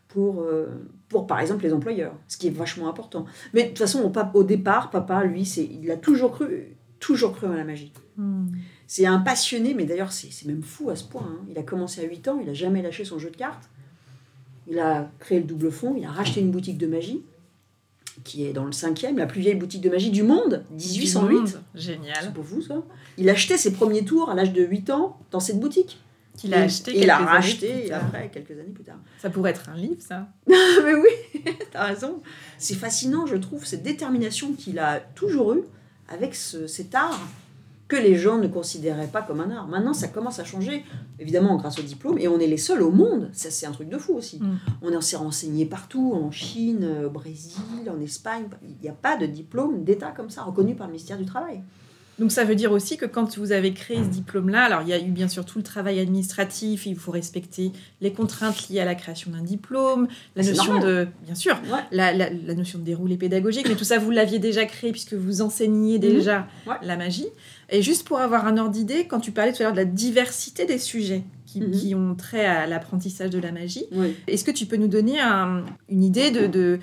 [0.06, 0.66] pour, euh,
[1.08, 3.24] pour, par exemple, les employeurs, ce qui est vachement important.
[3.54, 5.42] Mais de toute façon, au, au départ, papa, lui,
[5.82, 6.73] il a toujours cru,
[7.06, 7.92] toujours cru à la magie.
[8.16, 8.46] Hmm.
[8.86, 11.22] C'est un passionné, mais d'ailleurs, c'est, même fou à ce point.
[11.28, 11.44] hein.
[11.50, 13.68] Il a commencé à 8 ans, il n'a jamais lâché son jeu de cartes.
[14.68, 17.20] Il a créé le double fond, il a racheté une boutique de magie,
[18.24, 21.28] qui est dans le cinquième, la plus vieille boutique de magie du monde, 1808.
[21.28, 21.48] Du monde.
[21.74, 22.32] C'est Génial.
[22.32, 22.82] pour vous, ça
[23.18, 25.98] Il achetait ses premiers tours à l'âge de 8 ans dans cette boutique.
[26.38, 26.90] Qu'il a Et- acheté.
[26.96, 28.02] et Il a racheté plus tard.
[28.06, 28.98] après, quelques années plus tard.
[29.20, 30.26] Ça pourrait être un livre, ça.
[30.48, 31.42] mais oui,
[31.72, 32.22] t'as raison.
[32.58, 35.62] C'est fascinant, je trouve, cette détermination qu'il a toujours eue
[36.08, 37.20] avec ce- cet art
[37.86, 39.68] que les gens ne considéraient pas comme un art.
[39.68, 40.84] Maintenant, ça commence à changer,
[41.18, 43.28] évidemment grâce au diplôme, et on est les seuls au monde.
[43.34, 44.38] Ça, c'est un truc de fou aussi.
[44.40, 44.58] Mm.
[44.82, 47.60] On s'est renseigné partout, en Chine, au Brésil,
[47.94, 48.44] en Espagne.
[48.62, 51.62] Il n'y a pas de diplôme d'État comme ça, reconnu par le ministère du Travail.
[52.18, 54.92] Donc ça veut dire aussi que quand vous avez créé ce diplôme-là, alors il y
[54.92, 58.84] a eu bien sûr tout le travail administratif, il faut respecter les contraintes liées à
[58.84, 60.06] la création d'un diplôme,
[60.36, 60.82] la notion normal.
[60.88, 61.80] de, bien sûr, Ouais.
[61.90, 65.14] la, la- la notion de déroulé pédagogique, mais tout ça vous l'aviez déjà créé puisque
[65.14, 66.70] vous enseigniez déjà Mhm.
[66.72, 66.76] Ouais.
[66.82, 67.26] la magie.
[67.70, 69.84] Et juste pour avoir un ordre d'idée, quand tu parlais tout à l'heure de la
[69.84, 71.24] diversité des sujets
[71.54, 71.70] qui, Mhm.
[71.70, 74.16] qui ont trait à l'apprentissage de la magie, Oui.
[74.26, 76.78] est-ce que tu peux nous donner un- une idée de, de,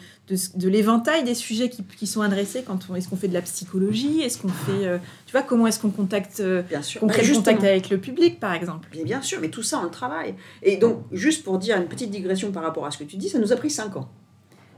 [0.55, 3.41] de, l'éventail des sujets qui, qui sont adressés quand on, Est-ce qu'on fait de la
[3.41, 4.22] psychologie?
[4.22, 4.86] Est-ce qu'on fait...
[4.88, 6.39] euh, tu vois, comment est-ce qu'on contacte...
[6.39, 7.05] euh, Bien sûr.
[7.05, 8.88] Bah, contact avec le public, par exemple?
[8.91, 10.36] Bien, bien sûr, mais tout ça, on le travaille.
[10.63, 13.28] Et donc, juste pour dire une petite digression par rapport à ce que tu dis,
[13.30, 14.09] ça nous a pris 5 ans.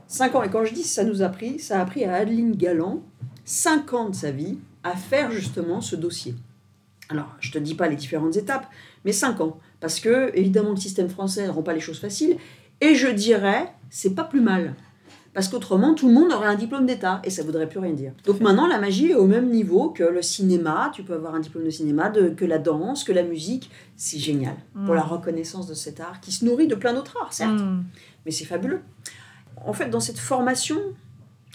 [0.08, 2.56] 5 ans, et quand je dis ça nous a pris, ça a pris à Adeline
[2.56, 3.02] Galland
[3.44, 6.34] 5 ans de sa vie à faire justement ce dossier.
[7.10, 8.66] Alors, je te dis pas les différentes étapes,
[9.04, 9.58] mais 5 ans.
[9.84, 12.38] Parce que, évidemment, le système français ne rend pas les choses faciles.
[12.80, 14.74] Et je dirais, c'est pas plus mal.
[15.34, 18.12] Parce qu'autrement, tout le monde aurait un diplôme d'État et ça voudrait plus rien dire.
[18.24, 20.90] Donc maintenant, la magie est au même niveau que le cinéma.
[20.94, 23.70] Tu peux avoir un diplôme de cinéma, de, que la danse, que la musique.
[23.94, 24.96] C'est génial pour Mm.
[24.96, 27.82] la reconnaissance de cet art qui se nourrit de plein d'autres arts, certes, Hmm.
[28.24, 28.80] mais c'est fabuleux.
[29.66, 30.78] En fait, dans cette formation,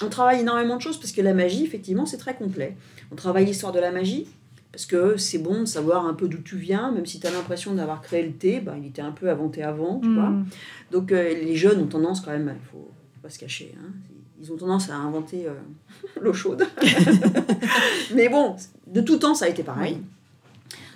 [0.04, 2.78] on travaille énormément de choses parce que la magie, effectivement, c'est très complet.
[3.12, 4.28] On travaille l'histoire de la magie
[4.72, 7.32] parce que c'est bon de savoir un peu d'où tu viens, même si tu as
[7.32, 10.30] l'impression d'avoir créé le thé, ben, il était un peu inventé avant, tu vois.
[10.30, 10.46] Hmm.
[10.92, 12.92] Donc euh, les jeunes ont tendance quand même, il faut
[13.22, 13.92] pas se cacher, hein,
[14.42, 15.54] ils ont tendance à inventer euh,
[16.22, 16.68] l'eau chaude.
[18.16, 18.56] Mais bon,
[18.88, 19.98] de tout temps, ça a été pareil.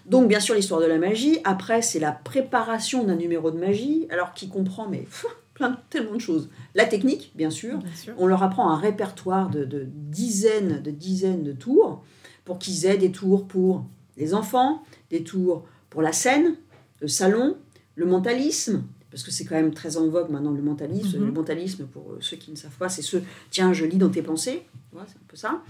[0.06, 1.40] Donc bien sûr l'histoire de la magie.
[1.44, 5.78] Après, c'est la préparation d'un numéro de magie, alors qui comprend mais pff, plein de
[5.90, 6.50] tellement de choses.
[6.76, 7.80] La technique, bien sûr.
[7.80, 8.14] Bien sûr.
[8.18, 12.04] On leur apprend un répertoire de, de dizaines de dizaines de tours
[12.46, 13.86] pour qu'ils aient des tours pour
[14.18, 16.56] les enfants, des tours pour la scène,
[17.02, 17.58] le salon,
[17.96, 21.20] le mentalisme, parce que c'est quand même très en vogue maintenant le mentalisme.
[21.20, 21.26] Mhm.
[21.28, 23.18] Le mentalisme, pour euh, ceux qui ne savent pas, c'est ce
[23.52, 24.64] tiens, je lis dans tes pensées.
[24.92, 25.62] Vois, c'est un peu ça.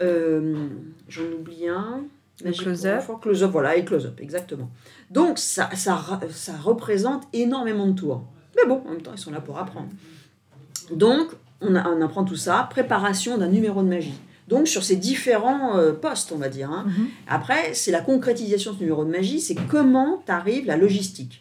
[0.00, 0.68] Euh,
[1.08, 2.02] J'en oublie un.
[2.44, 3.04] Le close-up.
[3.22, 4.68] Close-up, voilà, et close-up, exactement.
[5.10, 8.24] Donc ça, ça, ça représente énormément de tours.
[8.56, 9.88] Mais bon, en même temps, ils sont là pour apprendre.
[10.92, 11.28] Donc,
[11.60, 14.14] on, a- on apprend tout ça, préparation d'un numéro de magie.
[14.48, 16.70] Donc, sur ces différents euh, postes, on va dire.
[16.70, 16.84] hein.
[16.86, 17.06] Mhm.
[17.28, 21.40] Après, c'est la concrétisation de ce numéro de magie, c'est comment tu arrives la logistique.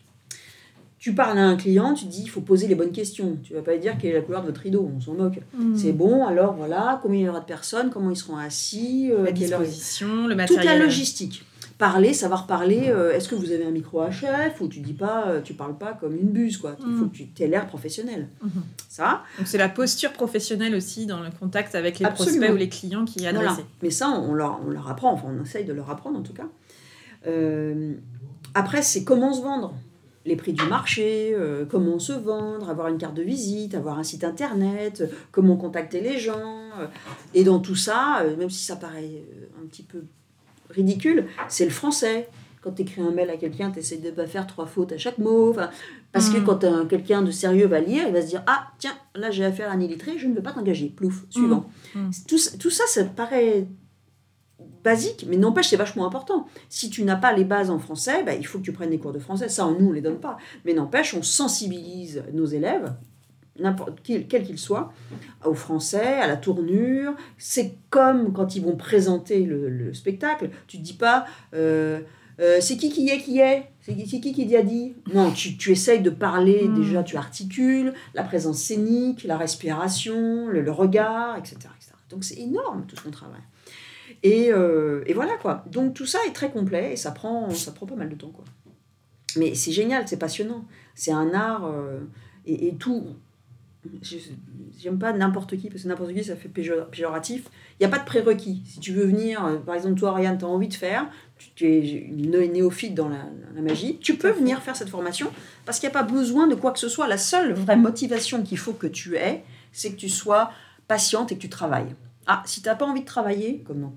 [1.00, 3.38] Tu parles à un client, tu dis, il faut poser les bonnes questions.
[3.44, 5.40] Tu vas pas lui dire quelle est la couleur de votre rideau, on s'en moque.
[5.54, 5.76] Hmm.
[5.76, 9.26] C'est bon, alors voilà, combien il y aura de personnes, comment ils seront assis, euh,
[9.26, 10.80] La quelle heure- disposition, le toute matériel.
[10.80, 11.44] la logistique.
[11.78, 12.86] Parler, savoir parler.
[12.90, 15.78] euh, Est-ce que vous avez un micro HF ou tu dis pas, euh, tu parles
[15.78, 16.76] pas comme une buse quoi.
[16.80, 17.12] Il faut Mm.
[17.12, 18.28] que tu aies l'air professionnel.
[18.44, 18.52] Mhm.
[18.90, 22.38] Ça, Donc c'est la posture professionnelle aussi dans le contact avec les Absolument.
[22.38, 23.58] prospects ou les clients qui est voilà.
[23.82, 25.12] Mais ça, on leur, on leur apprend.
[25.14, 26.48] Enfin, on essaye de leur apprendre en tout cas.
[27.28, 27.94] Euh,
[28.54, 29.74] après, c'est comment se vendre.
[30.26, 31.36] les prix du marché,
[31.70, 35.04] comment se vendre, avoir une carte de visite, avoir un site internet,
[35.34, 36.70] comment contacter les gens.
[37.34, 39.22] et dans tout ça, même si ça paraît
[39.62, 40.04] un petit peu
[40.74, 42.28] ridicule, c'est le français.
[42.62, 44.98] Quand tu écris un mail à quelqu'un, tu essaies de pas faire trois fautes à
[44.98, 45.54] chaque mot.
[46.14, 46.44] Parce que Mm.
[46.46, 49.44] quand un- quelqu'un de sérieux va lire, il va se dire Ah, tiens, là j'ai
[49.44, 50.88] affaire à un illettré, je ne veux pas t'engager.
[50.88, 51.66] Plouf, suivant.
[51.94, 52.10] Mm.
[52.28, 53.68] Tout, ça- tout ça, ça paraît
[54.84, 56.46] basique, mais n'empêche, c'est vachement important.
[56.70, 59.00] Si tu n'as pas les bases en français, bah, il faut que tu prennes des
[59.00, 59.48] cours de français.
[59.50, 60.38] Ça, nous, on ne les donne pas.
[60.66, 62.94] Mais n'empêche, on sensibilise nos élèves,
[63.60, 64.92] n'importe quel qu'ils soient,
[65.46, 67.14] au français, à la tournure.
[67.38, 70.50] C'est comme quand ils vont présenter le, le spectacle.
[70.68, 72.00] Tu ne dis pas euh,
[72.40, 73.70] euh, c'est qui qui est qui est?
[73.82, 76.74] C'est qui, qui qui dit a dit Non, tu, tu essayes de parler, Mm.
[76.74, 81.92] déjà, tu articules, la présence scénique, la respiration, le, le regard, etc., etc.
[82.10, 83.42] Donc c'est énorme tout ce qu'on travaille.
[84.24, 85.64] Et, euh, et voilà quoi.
[85.72, 88.30] Donc tout ça est très complet et ça prend, ça prend pas mal de temps
[88.30, 88.46] quoi.
[89.38, 90.66] Mais c'est génial, c'est passionnant.
[90.96, 91.72] C'est un art
[92.46, 93.04] et, et tout.
[94.80, 97.46] J'aime pas n'importe qui parce que n'importe qui ça fait péjor- péjoratif.
[97.80, 98.62] Il n'y a pas de prérequis.
[98.66, 101.50] Si tu veux venir, euh, par exemple toi Ariane, tu as envie de faire, tu,
[101.56, 103.26] tu es une né- néophyte dans la,
[103.56, 105.30] la magie, tu peux venir faire cette formation
[105.66, 107.08] parce qu'il n'y a pas besoin de quoi que ce soit.
[107.08, 110.52] La seule vraie motivation qu'il faut que tu aies, c'est que tu sois
[110.88, 111.96] patiente et que tu travailles.
[112.26, 113.94] Ah, si tu n'as pas envie de travailler, comme dans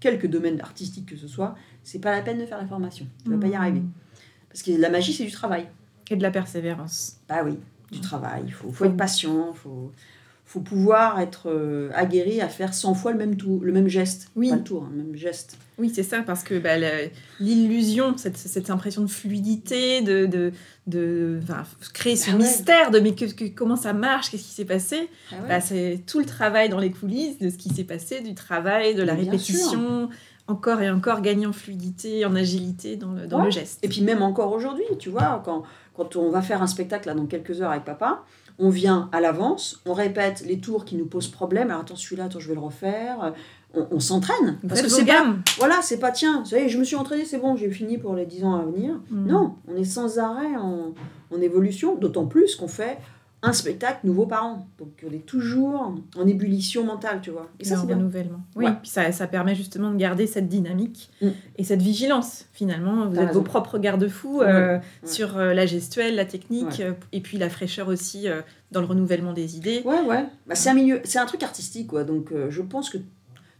[0.00, 3.06] quelques domaines artistiques que ce soit, c'est pas la peine de faire la formation.
[3.24, 3.54] Tu vas pas y Mm.
[3.54, 3.82] arriver.
[4.48, 5.66] Parce que la magie, c'est du travail.
[6.10, 7.16] Et de la persévérance.
[7.28, 7.58] Bah oui,
[7.92, 8.42] du travail.
[8.46, 9.92] Il faut, faut être patient, il faut,
[10.46, 14.28] faut pouvoir être euh, aguerri à faire 100 fois le même, tour, le même geste.
[14.36, 14.50] Oui.
[14.50, 15.56] Pas le tour, hein, le même geste.
[15.78, 16.76] Oui, c'est ça, parce que bah,
[17.40, 20.52] l'illusion, cette, cette impression de fluidité, de, de,
[20.86, 21.40] de
[21.92, 22.38] créer ce Ah ouais.
[22.38, 25.48] mystère de mais que, que- comment ça marche, qu'est-ce qui s'est passé, Ah ouais.
[25.48, 28.94] bah, c'est tout le travail dans les coulisses de ce qui s'est passé, du travail,
[28.94, 30.08] de la Mais répétition,
[30.46, 33.46] encore et encore gagner en fluidité, en agilité dans le, dans Ouais.
[33.46, 33.80] le geste.
[33.82, 35.64] Et puis même encore aujourd'hui, tu vois, quand,
[35.94, 38.24] quand on va faire un spectacle là, dans quelques heures avec papa,
[38.58, 41.70] on vient à l'avance, on répète les tours qui nous posent problème.
[41.70, 43.34] Alors attends, celui-là, attends, je vais le refaire.
[43.74, 44.58] On, on s'entraîne.
[44.68, 47.38] Parce que c'est pas, voilà, c'est pas tiens, vous savez, je me suis entraîné, c'est
[47.38, 49.00] bon, j'ai fini pour les 10 ans à venir.
[49.10, 49.26] Mm.
[49.26, 50.94] Non, on est sans arrêt en,
[51.34, 52.98] en évolution, d'autant plus qu'on fait
[53.46, 54.66] un spectacle nouveau par an.
[54.78, 57.48] Donc on est toujours en ébullition mentale, tu vois.
[57.60, 58.40] Et ça, c'est renouvellement.
[58.56, 58.72] Oui, Ouais.
[58.80, 61.28] puis ça, ça permet justement de garder cette dynamique Mm.
[61.58, 63.06] et cette vigilance, finalement.
[63.08, 63.40] Vous êtes raison.
[63.40, 64.82] vos propres garde-fous Ouais, euh, ouais.
[65.04, 68.26] sur euh, la gestuelle, la technique, euh, et puis la fraîcheur aussi
[68.72, 69.82] dans le renouvellement des idées.
[69.84, 70.24] Ouais, ouais.
[70.46, 72.04] Bah, c'est un milieu, c'est un truc artistique, quoi.
[72.04, 72.98] Donc je pense que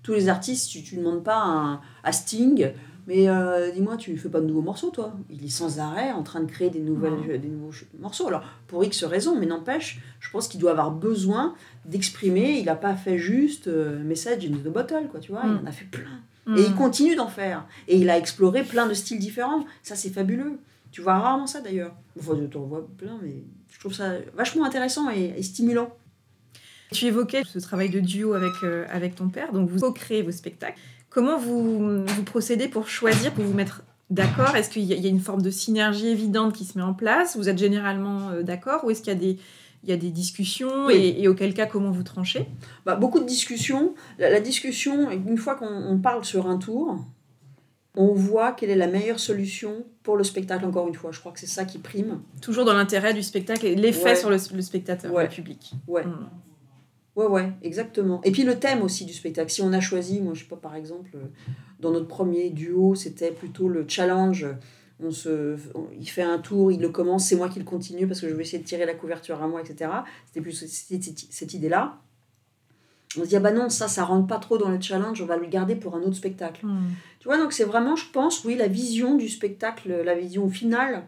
[0.03, 2.71] tous les artistes, tu, tu demandes pas à, à Sting,
[3.07, 5.15] mais euh, dis-moi, tu fais pas de nouveaux morceaux, toi?
[5.31, 8.27] Il est sans arrêt en train de créer des, nouvelles, des nouveaux morceaux.
[8.29, 12.59] Alors, pour X raisons, mais n'empêche, je pense qu'il doit avoir besoin d'exprimer.
[12.59, 15.45] Il n'a pas fait juste euh, Message in the Bottle, quoi, tu vois.
[15.45, 15.59] Mm.
[15.61, 16.21] Il en a fait plein.
[16.47, 16.57] Mm.
[16.57, 17.67] Et il continue d'en faire.
[17.89, 19.65] Et il a exploré plein de styles différents.
[19.83, 20.59] Ça, c'est fabuleux.
[20.91, 21.95] Tu vois rarement ça, d'ailleurs.
[22.19, 25.91] Enfin, je t'en vois plein, mais je trouve ça vachement intéressant et- et stimulant.
[26.93, 30.31] Tu évoquais ce travail de duo avec, euh, avec ton père, donc vous co-créez vos
[30.31, 30.79] spectacles.
[31.15, 34.57] Comment vous, vous procédez pour choisir, pour vous mettre d'accord?
[34.57, 36.83] Est-ce qu'il y, a- il y a une forme de synergie évidente qui se met
[36.83, 37.37] en place?
[37.37, 38.85] Vous êtes généralement euh, d'accord?
[38.85, 39.39] Ou est-ce qu'il y a des,
[39.85, 40.87] il y a des discussions?
[40.87, 40.95] Oui.
[40.95, 42.47] et, et auquel cas, comment vous tranchez?
[42.85, 43.95] Bah, beaucoup de discussions.
[44.19, 46.99] La, la discussion, une fois qu'on on parle sur un tour,
[47.97, 51.13] on voit quelle est la meilleure solution pour le spectacle, encore une fois.
[51.13, 52.23] Je crois que c'est ça qui prime.
[52.43, 54.17] Toujours dans l'intérêt du spectacle et l'effet Ouais.
[54.17, 55.23] sur le, le spectateur, Ouais.
[55.23, 55.75] le public.
[55.87, 56.05] Ouais.
[56.05, 56.29] Mm.
[57.17, 58.21] Ouais, ouais, exactement.
[58.25, 59.51] Et puis le thème aussi du spectacle.
[59.51, 61.27] Si on a choisi, moi je sais pas, par exemple, euh,
[61.79, 64.47] dans notre premier duo, c'était plutôt le challenge.
[65.01, 68.07] On se, on- il fait un tour, il le commence, c'est moi qui le continue
[68.09, 69.91] parce que je vais essayer de tirer la couverture à moi, etc.
[70.27, 72.01] C'était plus cette, idée-là.
[73.17, 75.27] On se dit, ah bah non, ça, ça rentre pas trop dans le challenge, on
[75.27, 76.67] va le garder pour un autre spectacle.
[76.67, 76.89] Mm.
[77.21, 81.05] Tu vois, donc c'est vraiment, je pense, oui, la vision du spectacle, la vision finale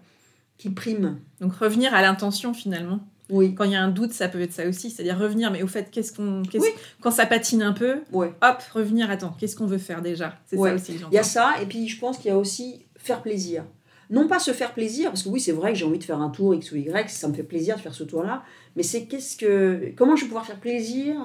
[0.57, 1.19] qui prime.
[1.41, 3.01] Donc revenir à l'intention finalement.
[3.29, 5.63] Oui, Quand il y a un doute, ça peut être ça aussi, c'est-à-dire revenir, mais
[5.63, 6.69] au fait, qu'est-ce qu'on, Oui.
[7.01, 8.33] quand ça patine un peu, ouais.
[8.41, 10.39] hop, revenir, attends, qu'est-ce qu'on veut faire déjà?
[10.47, 10.71] C'est Ouais.
[10.71, 10.93] ça aussi.
[11.11, 13.65] Il y a ça, et puis je pense qu'il y a aussi faire plaisir.
[14.11, 16.21] Non pas se faire plaisir, parce que oui, c'est vrai que j'ai envie de faire
[16.21, 18.45] un tour X ou Y, ça me fait plaisir de faire ce tour-là,
[18.77, 21.17] mais c'est qu'est-ce que, comment je vais pouvoir faire plaisir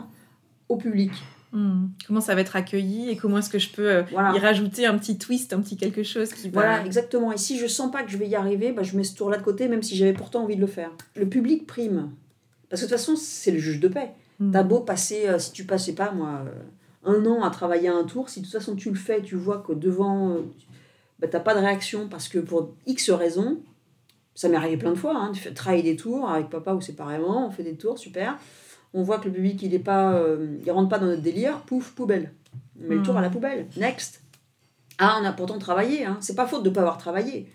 [0.70, 1.12] au public?
[1.52, 1.88] Hmm.
[2.08, 4.34] Comment ça va être accueilli et comment est-ce que je peux euh, Voilà.
[4.36, 6.62] y rajouter un petit twist, un petit quelque chose qui va...
[6.62, 7.32] Voilà, exactement.
[7.32, 9.38] Et si je sens pas que je vais y arriver, bah, je mets ce tour-là
[9.38, 10.92] de côté, même si j'avais pourtant envie de le faire.
[11.16, 12.12] Le public prime.
[12.70, 14.12] Parce que de toute façon, c'est le juge de paix.
[14.40, 14.52] Hmm.
[14.52, 18.06] T'as beau passer, euh, si tu passais pas, moi, euh, un an à travailler un
[18.06, 20.38] tour, si de toute façon tu le fais, tu vois que devant,
[21.20, 23.60] bah, t'as pas de réaction parce que pour X raisons,
[24.36, 27.48] ça m'est arrivé plein de fois, hein, de travailler des tours avec papa ou séparément,
[27.48, 28.38] on fait des tours, super.
[28.94, 31.62] On voit que le public, il est pas, euh, il rentre pas dans notre délire,
[31.62, 32.32] pouf, poubelle.
[32.80, 33.04] On met le Hmm.
[33.06, 33.68] tour à la poubelle.
[33.78, 34.22] Next.
[34.98, 36.18] Ah, on a pourtant travaillé, hein.
[36.22, 37.52] c'est pas faute de pas avoir travaillé.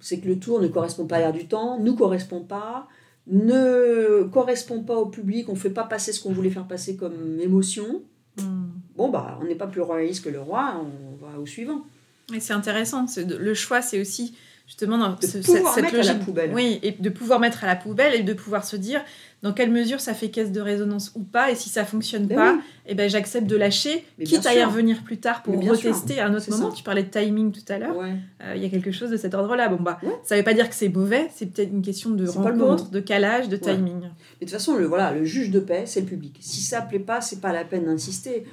[0.00, 2.86] c'est que le tour ne correspond pas à l'air du temps, nous correspond pas,
[3.26, 6.96] ne correspond pas au public, on ne fait pas passer ce qu'on voulait faire passer
[6.96, 8.02] comme émotion.
[8.40, 8.66] Hmm.
[8.94, 11.84] Bon, bah, on n'est pas plus royaliste que le roi, on va au suivant.
[12.32, 13.06] Et c'est intéressant.
[13.16, 16.24] Le choix, c'est aussi justement dans De ce- pouvoir cette, mettre à la logique.
[16.24, 16.50] poubelle.
[16.54, 19.00] Oui, et de pouvoir mettre à la poubelle et de pouvoir se dire
[19.42, 21.52] dans quelle mesure ça fait caisse de résonance ou pas.
[21.52, 22.60] Et si ça fonctionne Ben pas, oui.
[22.86, 25.70] eh ben, j'accepte de lâcher, Mais quitte à y revenir plus tard pour sûr.
[25.72, 26.70] retester à un autre moment.
[26.70, 26.76] ça.
[26.76, 27.96] Tu parlais de timing tout à l'heure.
[27.96, 28.14] Ouais.
[28.42, 29.68] Euh, Il y a quelque chose de cet ordre-là.
[29.68, 30.10] Bon, bah, Ouais.
[30.24, 33.48] ça veut pas dire que c'est mauvais, c'est peut-être une question de rencontre, de calage,
[33.48, 33.60] de Ouais.
[33.74, 34.00] timing.
[34.00, 36.38] Mais de toute façon, le, voilà, le juge de paix, c'est le public.
[36.40, 38.44] Si ça plaît pas, c'est pas la peine d'insister.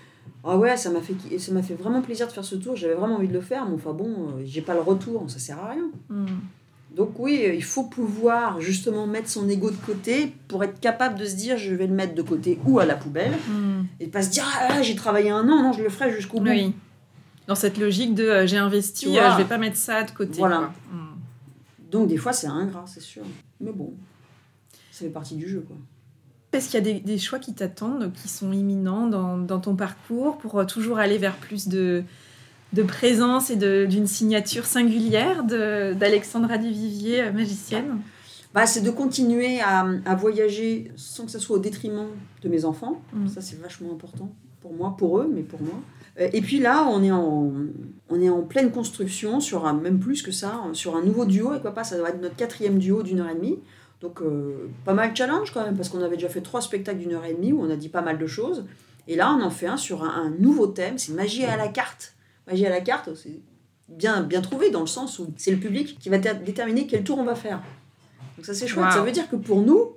[0.46, 2.96] Ah ouais, ça m'a fait, ça m'a fait vraiment plaisir de faire ce tour, j'avais
[2.96, 5.58] vraiment envie de le faire, mais enfin bon, euh, j'ai pas le retour, ça sert
[5.60, 5.90] à rien.
[6.10, 6.26] Hmm.
[6.96, 11.18] Donc oui, euh, il faut pouvoir justement mettre son ego de côté pour être capable
[11.18, 13.84] de se dire je vais le mettre de côté ou à la poubelle Hmm.
[14.00, 16.50] et pas se dire ah j'ai travaillé un an, non je le ferai jusqu'au bout.
[16.50, 16.74] Oui.
[17.48, 20.40] Dans cette logique de euh, j'ai investi, euh, je vais pas mettre ça de côté.
[20.40, 20.58] Voilà.
[20.58, 21.00] quoi.
[21.90, 23.24] Donc des fois c'est ingrat, c'est sûr.
[23.62, 23.94] Mais bon,
[24.92, 25.78] ça fait partie du jeu quoi.
[26.54, 29.76] Est-ce qu'il y a des, des choix qui t'attendent, qui sont imminents dans, dans ton
[29.76, 32.04] parcours pour euh, toujours aller vers plus de,
[32.74, 38.00] de présence et d'une signature singulière d'Alexandra Duvivier, euh, magicienne
[38.54, 42.08] Bah, c'est de continuer à, à voyager sans que ça soit au détriment
[42.42, 43.02] de mes enfants.
[43.14, 43.28] Mm.
[43.28, 45.76] Ça, c'est vachement important pour moi, pour eux, mais pour moi.
[46.20, 47.52] Euh, Et puis là, on est en,
[48.10, 51.54] on est en pleine construction, sur un, même plus que ça, sur un nouveau duo.
[51.56, 53.58] Et quoi pas, ça doit être notre quatrième duo d'une heure et demie.
[54.04, 57.00] Donc, euh, pas mal de challenge quand même, parce qu'on avait déjà fait trois spectacles
[57.00, 58.66] d'une heure et demie où on a dit pas mal de choses.
[59.08, 61.70] Et là, on en fait un sur un, un nouveau thème, c'est magie à la
[61.70, 62.14] carte.
[62.46, 63.40] Magie à la carte, c'est
[63.90, 67.04] bien, bien trouvé dans le sens où c'est le public qui va dé- déterminer quel
[67.04, 67.62] tour on va faire.
[68.38, 68.86] Donc ça c'est chouette.
[68.86, 68.92] Wow.
[68.92, 69.94] Ça veut dire que pour nous,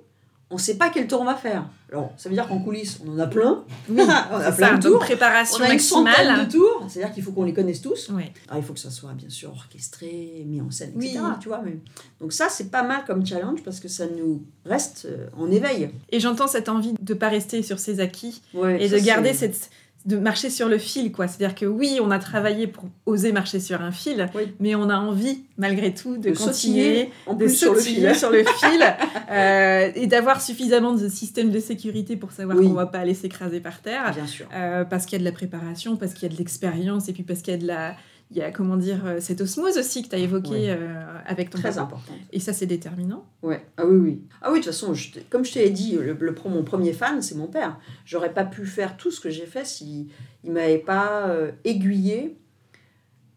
[0.49, 1.65] on ne sait pas quel tour on va faire.
[1.91, 3.63] Alors ça veut dire qu'en coulisses, on en a plein.
[3.89, 3.97] Oui,
[4.31, 4.99] on a c'est plein ça, de tours.
[4.99, 6.85] préparation On a une centaine de tours.
[6.89, 8.09] C'est-à-dire qu'il faut qu'on les connaisse tous.
[8.13, 8.23] Oui.
[8.47, 11.07] Alors, il faut que ça soit bien sûr orchestré, mis en scène, Oui.
[11.07, 11.21] etc.
[11.41, 11.77] Tu vois, mais...
[12.21, 15.89] Donc ça c'est pas mal comme challenge parce que ça nous reste euh, en éveil.
[16.09, 19.33] Et j'entends cette envie de pas rester sur ses acquis Ouais, et ça, de garder
[19.33, 19.69] cette
[20.07, 22.85] de marcher sur le fil quoi c'est à dire que oui on a travaillé pour
[23.05, 24.53] oser marcher sur un fil Oui.
[24.59, 28.15] mais on a envie malgré tout de, De continuer en de plus sur le fil.
[28.15, 28.95] sur le fil
[29.31, 32.67] euh, et d'avoir suffisamment de systèmes de sécurité pour savoir Oui.
[32.67, 34.47] qu'on va pas aller s'écraser par terre Bien sûr.
[34.55, 37.13] euh, parce qu'il y a de la préparation parce qu'il y a de l'expérience et
[37.13, 37.95] puis parce qu'il y a de la
[38.31, 40.69] il y a comment dire euh, cette osmose aussi que tu as évoqué Ouais.
[40.69, 41.81] euh, avec ton Très papa.
[41.83, 42.13] important.
[42.33, 43.65] et ça c'est déterminant Ouais.
[43.77, 44.21] Ah oui, oui.
[44.41, 47.21] Ah oui, de toute façon, je comme je t'ai dit, le, le- mon premier fan,
[47.21, 47.77] c'est mon père.
[48.05, 50.09] J'aurais pas pu faire tout ce que j'ai fait si
[50.43, 52.37] il m'avait pas euh, aiguillé,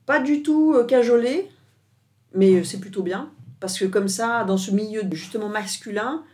[0.06, 1.48] pas du tout euh, cajolé,
[2.34, 3.30] mais c'est plutôt bien.
[3.60, 6.24] Parce que comme ça, dans ce milieu justement masculin,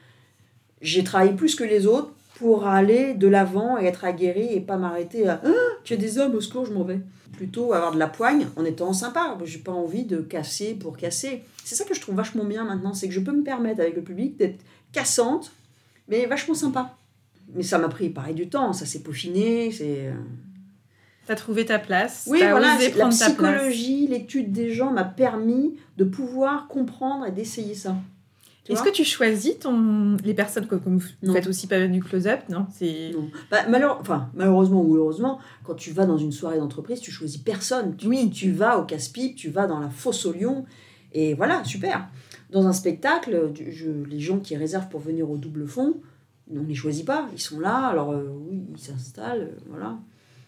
[0.81, 4.76] j'ai travaillé plus que les autres pour aller de l'avant et être aguerri et pas
[4.76, 5.49] m'arrêter à ah,
[5.84, 7.01] tu as des hommes au secours, je m'en vais.
[7.32, 9.37] Plutôt avoir de la poigne en étant sympa.
[9.45, 11.43] J'ai pas envie de casser pour casser.
[11.64, 13.97] C'est ça que je trouve vachement bien maintenant, c'est que je peux me permettre avec
[13.97, 14.62] le public d'être
[14.93, 15.53] cassante,
[16.09, 16.95] mais vachement sympa.
[17.55, 20.09] Mais ça m'a pris pareil du temps, ça s'est peaufiné, c'est.
[20.09, 20.14] euh,
[21.24, 25.05] tu as trouvé ta place Oui, t'as voilà, osé la psychologie, l'étude des gens m'a
[25.05, 27.97] permis de pouvoir comprendre et d'essayer ça.
[28.69, 30.17] Est-ce que tu choisis ton...
[30.25, 32.41] les personnes que- comme vous faites aussi pas du close-up?
[32.49, 33.29] Non, c'est Non.
[33.51, 37.39] Bah, malheur- enfin, malheureusement ou heureusement, quand tu vas dans une soirée d'entreprise, tu choisis
[37.39, 37.97] personne.
[37.97, 38.31] Tu, Oui.
[38.31, 40.64] tu vas au casse-pipe, tu vas dans la fosse au lion,
[41.12, 42.09] et voilà, super.
[42.51, 45.95] Dans un spectacle, je- les gens qui réservent pour venir au double fond,
[46.51, 47.29] on ne les choisit pas.
[47.35, 49.99] Ils sont là, alors euh, oui, ils s'installent, euh, voilà.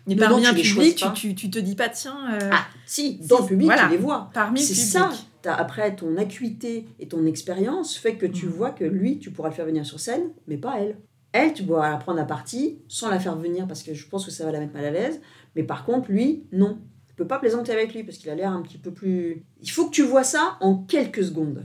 [0.06, 1.10] Mais parmi non, un public, tu, pas.
[1.10, 3.84] tu, tu te dis pas, tiens, euh, Ah, si, dans si, le public, voilà.
[3.84, 4.30] tu les vois.
[4.32, 4.88] parmi le C'est public.
[4.90, 5.10] ça.
[5.44, 8.52] Après, ton acuité et ton expérience fait que tu Mhm.
[8.52, 10.96] vois que lui, tu pourras le faire venir sur scène, mais pas elle.
[11.32, 14.24] Elle, tu pourras la prendre à partie sans la faire venir parce que je pense
[14.24, 15.20] que ça va la mettre mal à l'aise.
[15.54, 16.78] Mais par contre, lui, non.
[17.06, 19.44] Tu peux pas plaisanter avec lui parce qu'il a l'air un petit peu plus.
[19.62, 21.64] Il faut que tu vois ça en quelques secondes.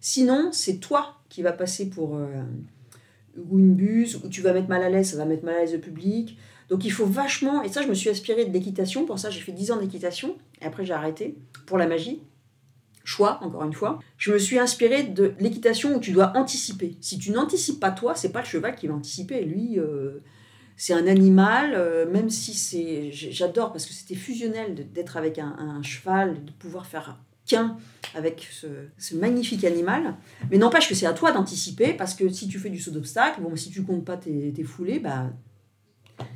[0.00, 2.26] Sinon, c'est toi qui vas passer pour euh,
[3.52, 5.72] une buse, ou tu vas mettre mal à l'aise, ça va mettre mal à l'aise
[5.72, 6.38] le public.
[6.68, 9.40] Donc il faut vachement, et ça je me suis inspirée de l'équitation, pour ça j'ai
[9.40, 11.36] fait 10 ans d'équitation, et après j'ai arrêté
[11.66, 12.22] pour la magie.
[13.10, 13.98] Choix, encore une fois.
[14.18, 16.96] Je me suis inspirée de l'équitation où tu dois anticiper.
[17.00, 19.42] Si tu n'anticipes pas toi, c'est pas le cheval qui va anticiper.
[19.42, 20.20] Lui, euh,
[20.76, 23.10] c'est un animal, euh, même si c'est.
[23.10, 27.78] J'adore parce que c'était fusionnel d'être avec un, cheval, de pouvoir faire qu'un
[28.14, 30.14] avec ce, ce magnifique animal.
[30.48, 33.40] Mais n'empêche que c'est à toi d'anticiper parce que si tu fais du saut d'obstacle,
[33.40, 35.32] bon, si tu comptes pas tes, tes foulées, bah,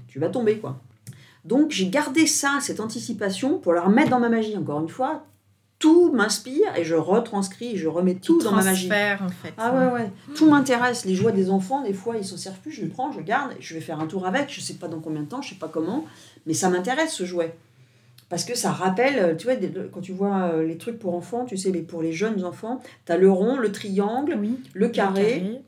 [0.09, 0.83] tu vas tomber quoi.
[1.45, 4.57] Donc j'ai gardé ça, cette anticipation, pour la remettre dans ma magie.
[4.57, 5.25] Encore une fois,
[5.79, 8.89] tout m'inspire et je retranscris, je remets tout dans ma magie.
[8.89, 9.53] en fait.
[9.59, 10.11] Ah ouais, ouais.
[10.35, 11.05] Tout m'intéresse.
[11.05, 12.73] Les joies des enfants, des fois, ils s'en servent plus.
[12.73, 14.51] Je le prends, je garde, je vais faire un tour avec.
[14.53, 16.05] Je sais pas dans combien de temps, je sais pas comment,
[16.47, 17.55] mais ça m'intéresse ce jouet.
[18.31, 19.57] Parce que ça rappelle, tu vois,
[19.93, 23.13] quand tu vois les trucs pour enfants, tu sais, mais pour les jeunes enfants, tu
[23.13, 24.39] as le rond, le triangle,
[24.73, 25.61] le carré.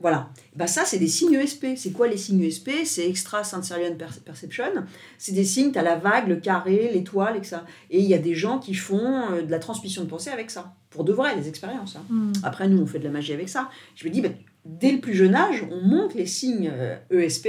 [0.00, 0.30] Voilà.
[0.54, 1.76] Bah ça, c'est des signes ESP.
[1.76, 4.84] C'est quoi les signes ESP C'est Extra Sensorial Perception.
[5.18, 7.64] C'est des signes, tu as la vague, le carré, l'étoile, et ça.
[7.90, 10.74] Et il y a des gens qui font de la transmission de pensée avec ça.
[10.90, 11.96] Pour de vrai, des expériences.
[11.96, 12.04] Hein.
[12.08, 12.32] Hmm.
[12.44, 13.70] Après, nous, on fait de la magie avec ça.
[13.96, 14.30] Je me dis, bah,
[14.64, 16.72] dès le plus jeune âge, on monte les signes
[17.10, 17.48] ESP.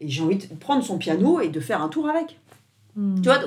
[0.00, 2.38] Et j'ai envie de prendre son piano et de faire un tour avec.
[2.96, 3.16] Hmm.
[3.16, 3.40] Tu vois,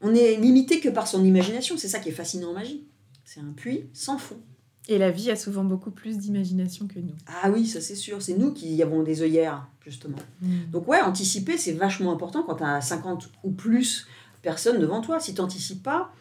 [0.00, 1.76] on est limité que par son imagination.
[1.76, 2.86] C'est ça qui est fascinant en magie.
[3.24, 4.40] C'est un puits sans fond.
[4.88, 7.14] Et la vie a souvent beaucoup plus d'imagination que nous.
[7.26, 8.20] Ah oui, ça c'est sûr.
[8.20, 10.16] C'est nous qui avons des œillères, justement.
[10.40, 10.70] Hmm.
[10.72, 14.06] Donc ouais, anticiper, c'est vachement important quand tu as 50 ou plus
[14.42, 15.20] personnes devant toi.
[15.20, 16.12] Si tu n'anticipes pas,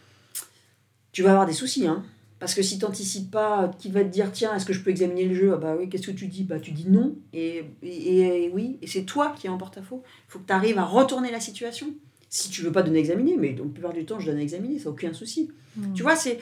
[1.11, 1.87] tu vas avoir des soucis.
[1.87, 2.03] Hein.
[2.39, 4.89] Parce que si tu n'anticipes pas, qui va te dire, tiens, est-ce que je peux
[4.89, 5.53] examiner le jeu?
[5.53, 6.43] Ah Bah oui, qu'est-ce que tu dis?
[6.43, 7.15] Bah tu dis non.
[7.33, 10.03] Et, et, oui, et c'est toi qui es en porte-à-faux.
[10.27, 11.87] Il faut que tu arrives à retourner la situation.
[12.29, 14.79] Si tu veux pas donner examiner, mais la plupart du temps, je donne à examiner,
[14.79, 15.51] ça n'a aucun souci.
[15.75, 15.93] Hmm.
[15.93, 16.39] Tu vois, c'est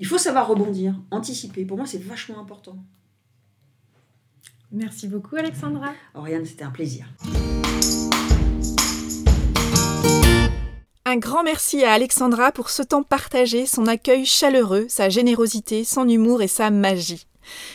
[0.00, 1.64] il faut savoir rebondir, anticiper.
[1.66, 2.76] Pour moi, c'est vachement important.
[4.72, 5.92] Merci beaucoup, Alexandra.
[6.14, 7.06] Oriane, c'était un plaisir.
[11.04, 16.08] Un grand merci à Alexandra pour ce temps partagé, son accueil chaleureux, sa générosité, son
[16.08, 17.26] humour et sa magie.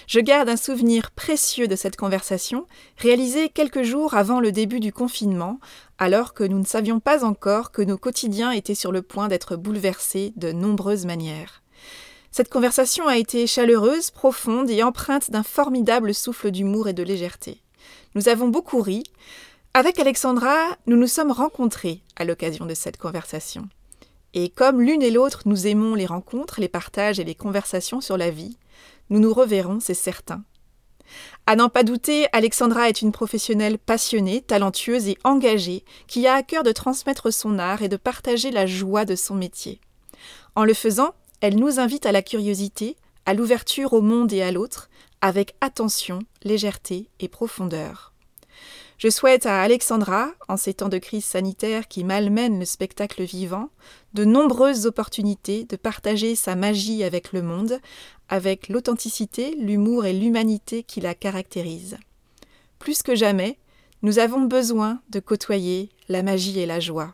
[0.08, 2.66] Je garde un souvenir précieux de cette conversation,
[2.98, 5.60] réalisée quelques jours avant le début du confinement,
[5.98, 9.58] alors que nous ne savions pas encore que nos quotidiens étaient sur le point d'être
[9.58, 11.64] bouleversés de nombreuses manières.
[12.36, 17.62] Cette conversation a été chaleureuse, profonde et empreinte d'un formidable souffle d'humour et de légèreté.
[18.14, 19.04] Nous avons beaucoup ri.
[19.74, 20.54] Avec Alexandra,
[20.86, 23.70] nous nous sommes rencontrés à l'occasion de cette conversation.
[24.34, 28.18] Et comme l'une et l'autre nous aimons les rencontres, les partages et les conversations sur
[28.18, 28.58] la vie,
[29.10, 30.44] nous nous reverrons, c'est certain.
[31.48, 36.44] À n'en pas douter, Alexandra est une professionnelle passionnée, talentueuse et engagée, qui a à
[36.44, 39.80] cœur de transmettre son art et de partager la joie de son métier.
[40.56, 41.14] En le faisant,
[41.46, 44.89] elle nous invite à la curiosité, à l'ouverture au monde et à l'autre,
[45.22, 48.14] avec attention, légèreté et profondeur.
[48.98, 53.70] Je souhaite à Alexandra, en ces temps de crise sanitaire qui malmènent le spectacle vivant,
[54.16, 57.80] de nombreuses opportunités de partager sa magie avec le monde,
[58.28, 62.00] avec l'authenticité, l'humour et l'humanité qui la caractérisent.
[62.80, 63.60] Plus que jamais,
[64.02, 67.14] nous avons besoin de côtoyer la magie et la joie.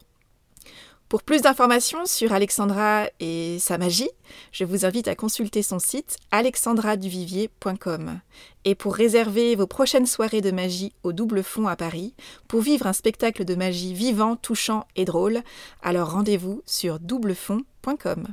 [1.11, 4.09] Pour plus d'informations sur Alexandra et sa magie,
[4.53, 8.21] je vous invite à consulter son site alexandraduvivier.com.
[8.63, 12.13] Et pour réserver vos prochaines soirées de magie au double fond à Paris,
[12.47, 15.41] pour vivre un spectacle de magie vivant, touchant et drôle,
[15.83, 18.27] alors rendez-vous sur doublefond.com.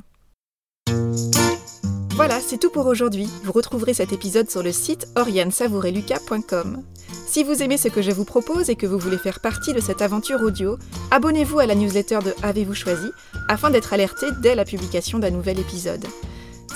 [2.19, 3.29] Voilà, c'est tout pour aujourd'hui.
[3.45, 6.83] Vous retrouverez cet épisode sur le site oriansavoureluca.com.
[7.25, 9.79] Si vous aimez ce que je vous propose et que vous voulez faire partie de
[9.79, 10.77] cette aventure audio,
[11.11, 13.09] abonnez-vous à la newsletter de Avez-vous choisi
[13.47, 16.05] afin d'être alerté dès la publication d'un nouvel épisode.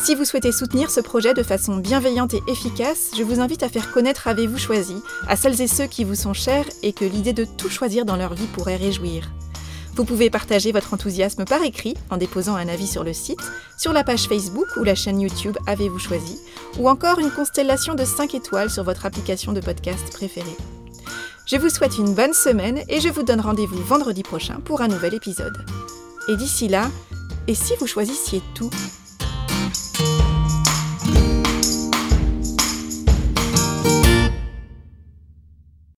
[0.01, 3.69] Si vous souhaitez soutenir ce projet de façon bienveillante et efficace, je vous invite à
[3.69, 4.95] faire connaître Avez-vous choisi
[5.27, 8.15] à celles et ceux qui vous sont chers et que l'idée de tout choisir dans
[8.15, 9.29] leur vie pourrait réjouir.
[9.95, 13.41] Vous pouvez partager votre enthousiasme par écrit en déposant un avis sur le site,
[13.77, 16.39] sur la page Facebook ou la chaîne YouTube Avez-vous choisi,
[16.79, 20.57] ou encore une constellation de 5 étoiles sur votre application de podcast préférée.
[21.45, 24.87] Je vous souhaite une bonne semaine et je vous donne rendez-vous vendredi prochain pour un
[24.87, 25.63] nouvel épisode.
[26.27, 26.89] Et d'ici là,
[27.47, 28.71] et si vous choisissiez tout?